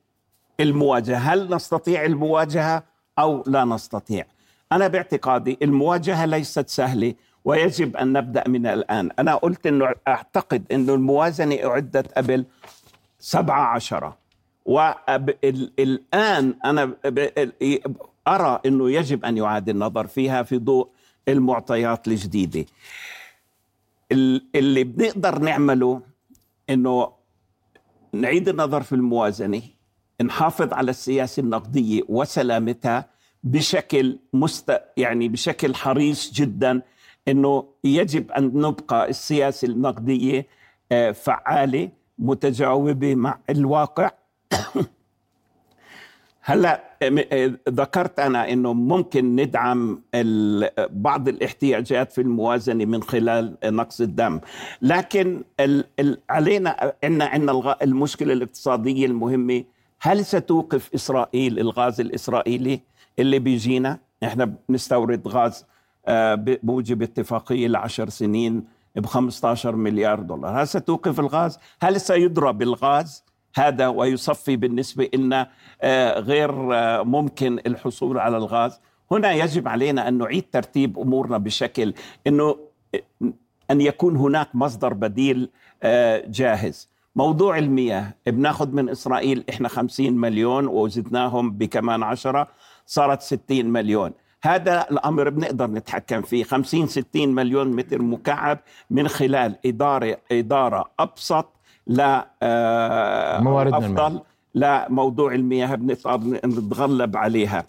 المواجهة؟ 0.59 1.17
هل 1.17 1.55
نستطيع 1.55 2.05
المواجهة 2.05 2.83
أو 3.19 3.43
لا 3.47 3.65
نستطيع؟ 3.65 4.25
أنا 4.71 4.87
باعتقادي 4.87 5.57
المواجهة 5.61 6.25
ليست 6.25 6.69
سهلة 6.69 7.13
ويجب 7.45 7.97
أن 7.97 8.13
نبدأ 8.13 8.43
من 8.47 8.65
الآن. 8.65 9.09
أنا 9.19 9.35
قلت 9.35 9.67
أنه 9.67 9.93
أعتقد 10.07 10.63
أنه 10.71 10.93
الموازنة 10.93 11.55
أعدت 11.63 12.13
قبل 12.17 12.45
سبعة 13.19 13.61
عشرة. 13.61 14.22
والآن 14.65 16.53
أنا 16.65 16.93
أرى 18.27 18.59
أنه 18.65 18.91
يجب 18.91 19.25
أن 19.25 19.37
يعاد 19.37 19.69
النظر 19.69 20.07
فيها 20.07 20.43
في 20.43 20.57
ضوء 20.57 20.87
المعطيات 21.27 22.07
الجديدة. 22.07 22.65
ال- 24.11 24.45
اللي 24.55 24.83
بنقدر 24.83 25.39
نعمله 25.39 26.01
إنه 26.69 27.11
نعيد 28.13 28.49
النظر 28.49 28.81
في 28.83 28.93
الموازنة 28.95 29.61
نحافظ 30.21 30.73
على 30.73 30.91
السياسة 30.91 31.39
النقدية 31.41 32.01
وسلامتها 32.09 33.09
بشكل 33.43 34.19
مست 34.33 34.81
يعني 34.97 35.29
بشكل 35.29 35.75
حريص 35.75 36.31
جدا 36.33 36.81
إنه 37.27 37.65
يجب 37.83 38.31
أن 38.31 38.43
نبقى 38.61 39.09
السياسة 39.09 39.67
النقدية 39.67 40.47
آه، 40.91 41.11
فعالة 41.11 41.89
متجاوبة 42.19 43.15
مع 43.15 43.39
الواقع. 43.49 44.11
هلا 46.45 46.83
آه، 47.01 47.51
ذكرت 47.69 48.19
أنا 48.19 48.51
إنه 48.51 48.73
ممكن 48.73 49.35
ندعم 49.35 50.01
بعض 50.89 51.27
الاحتياجات 51.27 52.11
في 52.11 52.21
الموازنة 52.21 52.85
من 52.85 53.03
خلال 53.03 53.57
نقص 53.63 54.01
الدم. 54.01 54.39
لكن 54.81 55.43
علينا 56.29 56.93
ان 57.03 57.21
عندنا 57.21 57.77
المشكلة 57.83 58.33
الاقتصادية 58.33 59.05
المهمة 59.05 59.63
هل 60.01 60.25
ستوقف 60.25 60.93
إسرائيل 60.95 61.59
الغاز 61.59 62.01
الإسرائيلي 62.01 62.81
اللي 63.19 63.39
بيجينا؟ 63.39 63.99
إحنا 64.23 64.55
بنستورد 64.69 65.27
غاز 65.27 65.65
آه، 66.07 66.35
بموجب 66.35 67.01
اتفاقية 67.01 67.67
لعشر 67.67 68.09
سنين 68.09 68.63
ب 68.95 69.05
15 69.05 69.75
مليار 69.75 70.19
دولار. 70.19 70.61
هل 70.61 70.67
ستوقف 70.67 71.19
الغاز؟ 71.19 71.59
هل 71.81 72.01
سيضرب 72.01 72.61
الغاز؟ 72.61 73.22
هذا 73.55 73.87
ويصفي 73.87 74.55
بالنسبة 74.55 75.09
لنا 75.13 75.49
آه، 75.81 76.19
غير 76.19 76.75
آه، 76.75 77.03
ممكن 77.03 77.59
الحصول 77.67 78.17
على 78.17 78.37
الغاز. 78.37 78.79
هنا 79.11 79.31
يجب 79.31 79.67
علينا 79.67 80.07
أن 80.07 80.17
نعيد 80.17 80.45
ترتيب 80.51 80.99
أمورنا 80.99 81.37
بشكل 81.37 81.93
أنه 82.27 82.55
أن 83.71 83.81
يكون 83.81 84.17
هناك 84.17 84.55
مصدر 84.55 84.93
بديل 84.93 85.49
آه، 85.83 86.23
جاهز. 86.27 86.89
موضوع 87.15 87.57
المياه 87.57 88.13
بناخذ 88.27 88.71
من 88.71 88.89
إسرائيل 88.89 89.43
إحنا 89.49 89.67
50 89.69 90.13
مليون 90.13 90.67
وزدناهم 90.67 91.51
بكمان 91.51 92.03
عشرة 92.03 92.47
صارت 92.85 93.21
60 93.21 93.65
مليون. 93.65 94.11
هذا 94.43 94.87
الأمر 94.91 95.29
بنقدر 95.29 95.67
نتحكم 95.67 96.21
فيه. 96.21 96.43
50 96.43 96.87
60 96.87 97.29
مليون 97.29 97.67
متر 97.67 98.01
مكعب 98.01 98.59
من 98.89 99.07
خلال 99.07 99.55
إدارة 99.65 100.17
إدارة 100.31 100.91
أبسط 100.99 101.52
لا 101.87 102.27
آه، 102.43 103.41
مواردنا 103.41 103.77
أفضل 103.77 104.21
لموضوع 104.55 105.33
المياه 105.33 105.75
بنقدر 105.75 106.37
نتغلب 106.45 107.17
عليها. 107.17 107.65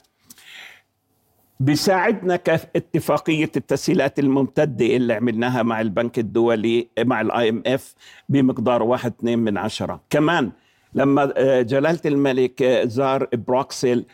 بيساعدنا 1.61 2.37
كاتفاقية 2.37 3.51
التسهيلات 3.57 4.19
الممتدة 4.19 4.87
اللي 4.87 5.13
عملناها 5.15 5.63
مع 5.63 5.81
البنك 5.81 6.19
الدولي 6.19 6.89
مع 6.99 7.21
ال 7.21 7.49
IMF 7.49 7.95
بمقدار 8.29 8.83
واحد 8.83 9.13
اثنين 9.19 9.39
من 9.39 9.59
عشرة. 9.59 10.01
كمان 10.11 10.53
لما 10.95 11.33
آه، 11.37 11.63
جلالة 11.63 12.01
الملك 12.07 12.63
آه، 12.63 12.85
زار 12.85 13.29
بروكسل 13.33 14.05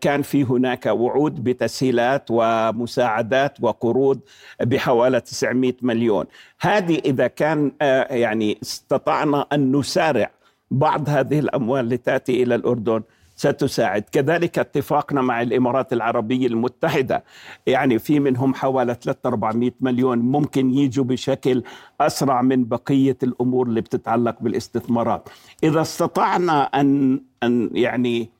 كان 0.00 0.22
في 0.22 0.44
هناك 0.44 0.86
وعود 0.86 1.44
بتسهيلات 1.44 2.26
ومساعدات 2.30 3.58
وقروض 3.60 4.20
بحوالي 4.62 5.20
900 5.20 5.72
مليون. 5.82 6.24
هذه 6.60 6.98
إذا 7.04 7.26
كان 7.26 7.72
آه، 7.82 8.14
يعني 8.14 8.58
استطعنا 8.62 9.46
أن 9.52 9.76
نسارع 9.76 10.30
بعض 10.70 11.08
هذه 11.08 11.38
الأموال 11.38 11.88
لتأتي 11.88 12.42
إلى 12.42 12.54
الأردن 12.54 13.02
ستساعد. 13.36 14.02
كذلك 14.12 14.58
اتفاقنا 14.58 15.22
مع 15.22 15.42
الإمارات 15.42 15.92
العربية 15.92 16.46
المتحدة 16.46 17.24
يعني 17.66 17.98
في 17.98 18.20
منهم 18.20 18.54
حوالي 18.54 18.96
3 19.02 19.26
400 19.28 19.70
مليون 19.80 20.18
ممكن 20.18 20.70
يجوا 20.70 21.04
بشكل 21.04 21.62
أسرع 22.00 22.42
من 22.42 22.64
بقية 22.64 23.16
الأمور 23.22 23.66
اللي 23.66 23.80
بتتعلق 23.80 24.36
بالاستثمارات. 24.40 25.28
إذا 25.64 25.80
استطعنا 25.80 26.62
أن, 26.62 27.20
أن 27.42 27.70
يعني 27.72 28.30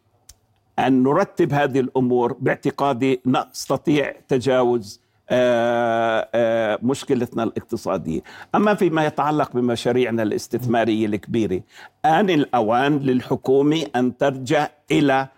أن 0.79 1.03
نرتب 1.03 1.53
هذه 1.53 1.81
الأمور 1.81 2.33
باعتقادي 2.33 3.21
نستطيع 3.27 4.15
تجاوز 4.29 5.01
آه، 5.33 6.29
آه، 6.35 6.79
مشكلتنا 6.83 7.43
الاقتصادية. 7.43 8.21
أما 8.55 8.75
فيما 8.75 9.07
يتعلق 9.07 9.53
بمشاريعنا 9.53 10.23
الاستثمارية 10.23 11.07
الكبيرة 11.07 11.61
آن 12.05 12.31
الأوان 12.31 12.99
للحكومة 12.99 13.87
أن 13.97 14.17
ترجع 14.17 14.69
إلى 14.91 15.29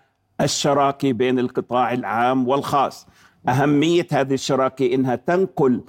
الشراكة 0.41 1.13
بين 1.13 1.39
القطاع 1.39 1.93
العام 1.93 2.47
والخاص. 2.47 3.07
أهمية 3.49 4.07
هذه 4.11 4.33
الشراكة 4.33 4.93
إنها 4.93 5.15
تنقل 5.15 5.81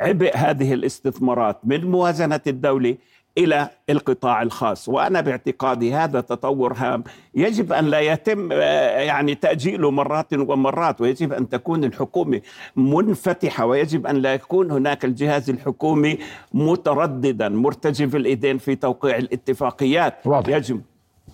عبء 0.00 0.36
هذه 0.36 0.74
الاستثمارات 0.74 1.60
من 1.64 1.90
موازنة 1.90 2.40
الدولة 2.46 2.96
إلى 3.38 3.70
القطاع 3.90 4.42
الخاص. 4.42 4.88
وأنا 4.88 5.20
باعتقادي 5.20 5.94
هذا 5.94 6.20
تطور 6.20 6.72
هام. 6.72 7.04
يجب 7.34 7.72
أن 7.72 7.84
لا 7.84 8.00
يتم 8.00 8.48
آه، 8.52 9.00
يعني 9.00 9.34
تأجيله 9.34 9.90
مرات 9.90 10.32
ومرات 10.32 11.00
ويجب 11.00 11.32
أن 11.32 11.48
تكون 11.48 11.84
الحكومة 11.84 12.40
منفتحة 12.76 13.66
ويجب 13.66 14.06
أن 14.06 14.16
لا 14.16 14.34
يكون 14.34 14.70
هناك 14.70 15.04
الجهاز 15.04 15.50
الحكومي 15.50 16.18
مترددا 16.54 17.48
مرتجف 17.48 18.16
الإيدين 18.16 18.58
في 18.58 18.74
توقيع 18.76 19.16
الاتفاقيات. 19.16 20.14
واضح. 20.24 20.48
يجب. 20.48 20.80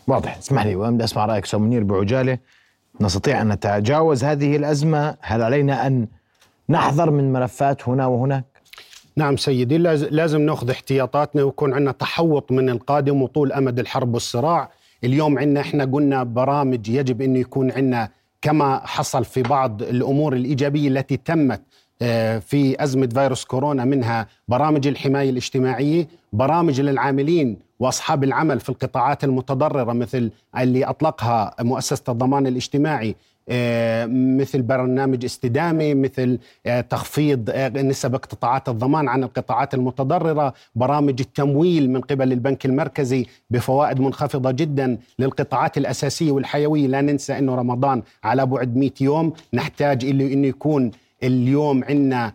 واضح. 0.07 0.37
اسمح 0.37 0.67
لي 0.67 0.77
وأنا 0.77 0.91
بدي 0.91 1.05
أسمع 1.05 1.27
رأيك 1.27 1.45
أستاذ 1.45 1.61
منير 1.61 1.85
بعجالة. 1.85 2.39
نستطيع 3.01 3.43
أن 3.43 3.49
نتجاوز 3.49 4.25
هذه 4.25 4.57
الأزمة؟ 4.57 5.17
هل 5.21 5.43
علينا 5.43 5.87
أن 5.87 6.07
نحذر 6.69 7.11
من 7.11 7.33
ملفات 7.33 7.89
هنا 7.89 8.07
وهناك؟ 8.07 8.56
نعم 9.16 9.37
سيدي 9.37 9.79
لاز- 9.79 10.05
لازم 10.11 10.40
ناخذ 10.40 10.70
احتياطاتنا 10.70 11.42
ويكون 11.42 11.74
عندنا 11.74 11.92
تحوط 11.92 12.52
من 12.52 12.70
القادم 12.70 13.22
وطول 13.22 13.52
أمد 13.52 13.79
الحرب 13.79 14.14
والصراع. 14.14 14.70
اليوم 15.05 15.38
عندنا 15.38 15.61
إحنا 15.61 15.85
قلنا 15.85 16.22
برامج 16.22 16.88
يجب 16.88 17.22
إنه 17.22 17.38
يكون 17.38 17.70
عندنا 17.72 18.09
كما 18.42 18.81
حصل 18.87 19.24
في 19.24 19.42
بعض 19.42 19.83
الأمور 19.83 20.33
الإيجابية 20.33 20.88
التي 20.88 21.16
تمت 21.16 21.62
آه، 22.02 22.38
في 22.38 22.83
أزمة 22.85 23.07
فيروس 23.07 23.44
كورونا 23.44 23.85
منها 23.85 24.26
برامج 24.48 24.87
الحماية 24.87 25.31
الاجتماعية، 25.31 26.09
برامج 26.33 26.81
للعاملين 26.81 27.57
وأصحاب 27.79 28.24
العمل 28.24 28.61
في 28.61 28.68
القطاعات 28.68 29.24
المتضررة 29.24 29.92
مثل 29.92 30.31
اللي 30.59 30.85
أطلقها 30.85 31.55
مؤسسة 31.61 32.02
الضمان 32.09 32.46
الاجتماعي 32.46 33.16
مثل 34.37 34.63
برنامج 34.63 35.25
استدامه 35.25 35.95
مثل 35.95 36.39
آه، 36.67 36.81
تخفيض 36.81 37.51
آه، 37.51 37.69
نسب 37.69 38.15
اقتطاعات 38.15 38.69
الضمان 38.69 39.09
عن 39.09 39.25
القطاعات 39.25 39.75
المتضررة 39.75 40.55
برامج 40.75 41.21
التمويل 41.21 41.91
من 41.91 42.01
قبل 42.01 42.33
البنك 42.33 42.67
المركزي 42.67 43.27
بفوائد 43.51 44.01
منخفضة 44.01 44.51
جدا 44.51 44.99
للقطاعات 45.19 45.79
الأساسية 45.79 46.33
والحيوية. 46.33 46.87
لا 46.87 47.01
ننسى 47.01 47.39
إنه 47.39 47.55
رمضان 47.55 48.03
على 48.25 48.47
بعد 48.47 48.77
100 48.77 48.91
يوم. 49.01 49.33
نحتاج 49.55 50.05
إنه 50.05 50.47
يكون 50.47 50.91
اليوم 51.23 51.85
عندنا 51.85 52.33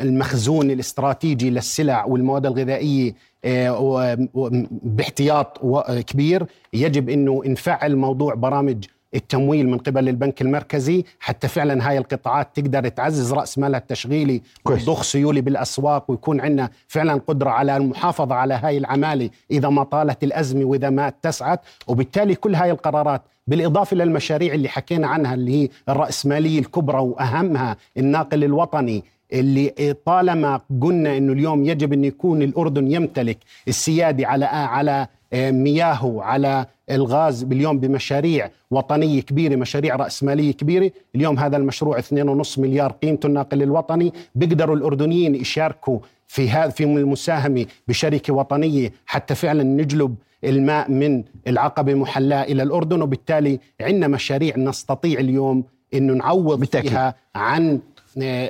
المخزون 0.00 0.70
الاستراتيجي 0.70 1.50
للسلع 1.50 2.04
والمواد 2.04 2.46
الغذائية 2.46 3.14
آه، 3.44 4.28
باحتياط 4.70 5.58
كبير. 6.06 6.46
يجب 6.72 7.08
إنه 7.08 7.42
نفعل 7.46 7.96
موضوع 7.96 8.34
برامج 8.34 8.84
التمويل 9.14 9.68
من 9.68 9.78
قبل 9.78 10.08
البنك 10.08 10.42
المركزي 10.42 11.04
حتى 11.20 11.48
فعلا 11.48 11.88
هاي 11.88 11.98
القطاعات 11.98 12.48
تقدر 12.54 12.88
تعزز 12.88 13.32
رأس 13.32 13.58
مالها 13.58 13.78
التشغيلي. 13.80 14.42
وتضخ 14.66 15.02
سيوله 15.02 15.40
بالأسواق 15.40 16.10
ويكون 16.10 16.40
عندنا 16.40 16.70
فعلا 16.88 17.20
قدرة 17.26 17.50
على 17.50 17.76
المحافظة 17.76 18.34
على 18.34 18.54
هاي 18.54 18.78
العمالة 18.78 19.30
إذا 19.50 19.68
ما 19.68 19.82
طالت 19.84 20.24
الأزمة 20.24 20.64
وإذا 20.64 20.90
ما 20.90 21.08
اتسعت 21.08 21.60
وبالتالي 21.86 22.34
كل 22.34 22.54
هاي 22.54 22.70
القرارات 22.70 23.22
بالإضافة 23.46 23.96
للمشاريع 23.96 24.54
اللي 24.54 24.68
حكينا 24.68 25.06
عنها 25.06 25.34
اللي 25.34 25.62
هي 25.64 25.68
الرأسمالية 25.88 26.58
الكبرى 26.58 26.98
وأهمها 27.00 27.76
الناقل 27.96 28.44
الوطني 28.44 29.04
اللي 29.32 29.94
طالما 30.04 30.60
قلنا 30.80 31.16
إنه 31.16 31.32
اليوم 31.32 31.64
يجب 31.64 31.92
أن 31.92 32.04
يكون 32.04 32.42
الأردن 32.42 32.92
يمتلك 32.92 33.38
السيادة 33.68 34.26
على 34.26 34.44
على 34.44 35.06
مياهه 35.34 36.22
على 36.22 36.66
الغاز 36.90 37.42
باليوم 37.42 37.80
بمشاريع 37.80 38.50
وطنية 38.70 39.20
كبيرة 39.20 39.56
مشاريع 39.56 39.96
رأسمالية 39.96 40.52
كبيرة 40.52 40.90
اليوم 41.14 41.38
هذا 41.38 41.56
المشروع 41.56 42.00
2.5 42.00 42.58
مليار 42.58 42.92
قيمته 42.92 43.26
الناقل 43.26 43.62
الوطني 43.62 44.12
بيقدروا 44.34 44.76
الأردنيين 44.76 45.34
يشاركوا 45.34 45.98
في 46.26 46.50
هذا 46.50 46.70
في 46.70 46.84
المساهمة 46.84 47.66
بشركة 47.88 48.32
وطنية 48.32 48.92
حتى 49.06 49.34
فعلا 49.34 49.62
نجلب 49.62 50.14
الماء 50.44 50.90
من 50.90 51.24
العقبة 51.46 51.92
المحلاه 51.92 52.42
إلى 52.42 52.62
الأردن 52.62 53.02
وبالتالي 53.02 53.60
عندنا 53.80 54.08
مشاريع 54.08 54.56
نستطيع 54.56 55.20
اليوم 55.20 55.64
إنه 55.94 56.12
نعوض 56.14 56.60
بالتأكيد. 56.60 56.90
فيها 56.90 57.14
عن 57.34 57.72
آه، 57.74 57.97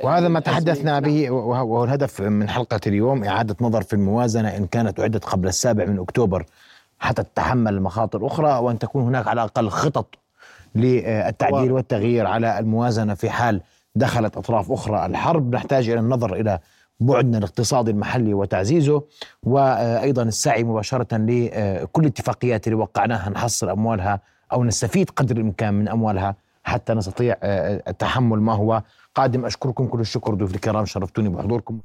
وهذا 0.03 0.27
ما 0.27 0.39
تحدثنا 0.39 0.99
به 0.99 1.29
وهو 1.31 1.83
الهدف 1.83 2.21
من 2.21 2.49
حلقة 2.49 2.79
اليوم 2.87 3.23
إعادة 3.23 3.55
نظر 3.61 3.81
في 3.81 3.93
الموازنة 3.93 4.57
إن 4.57 4.65
كانت 4.65 4.99
أعدت 4.99 5.25
قبل 5.25 5.47
السابع 5.47 5.85
من 5.85 5.99
أكتوبر 5.99 6.45
حتى 6.99 7.23
تتحمل 7.23 7.81
مخاطر 7.81 8.27
أخرى 8.27 8.51
وأن 8.59 8.79
تكون 8.79 9.03
هناك 9.03 9.27
على 9.27 9.41
الأقل 9.43 9.69
خطط 9.69 10.15
للتعديل 10.75 11.71
والتغيير 11.71 12.27
على 12.27 12.59
الموازنة 12.59 13.13
في 13.13 13.29
حال 13.29 13.61
دخلت 13.95 14.37
أطراف 14.37 14.71
أخرى 14.71 15.05
الحرب. 15.05 15.55
نحتاج 15.55 15.89
إلى 15.89 15.99
النظر 15.99 16.33
إلى 16.33 16.59
بعدنا 16.99 17.37
الاقتصادي 17.37 17.91
المحلي 17.91 18.33
وتعزيزه 18.33 19.03
وأيضا 19.43 20.23
السعي 20.23 20.63
مباشرة 20.63 21.17
لكل 21.17 22.01
الاتفاقيات 22.01 22.67
اللي 22.67 22.77
وقعناها 22.77 23.29
نحصل 23.29 23.69
أموالها 23.69 24.19
أو 24.51 24.63
نستفيد 24.63 25.09
قدر 25.09 25.35
الإمكان 25.35 25.73
من 25.73 25.87
أموالها 25.87 26.35
حتى 26.63 26.93
نستطيع 26.93 27.35
تحمل 27.99 28.39
ما 28.41 28.53
هو 28.53 28.81
القادم 29.19 29.45
أشكركم 29.45 29.87
كل 29.87 29.99
الشكر 29.99 30.33
ضيوف 30.33 30.55
الكرام 30.55 30.85
شرفتوني 30.85 31.29
بحضوركم. 31.29 31.79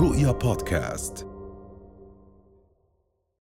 رؤيا 0.00 0.32
بودكاست. 0.32 1.29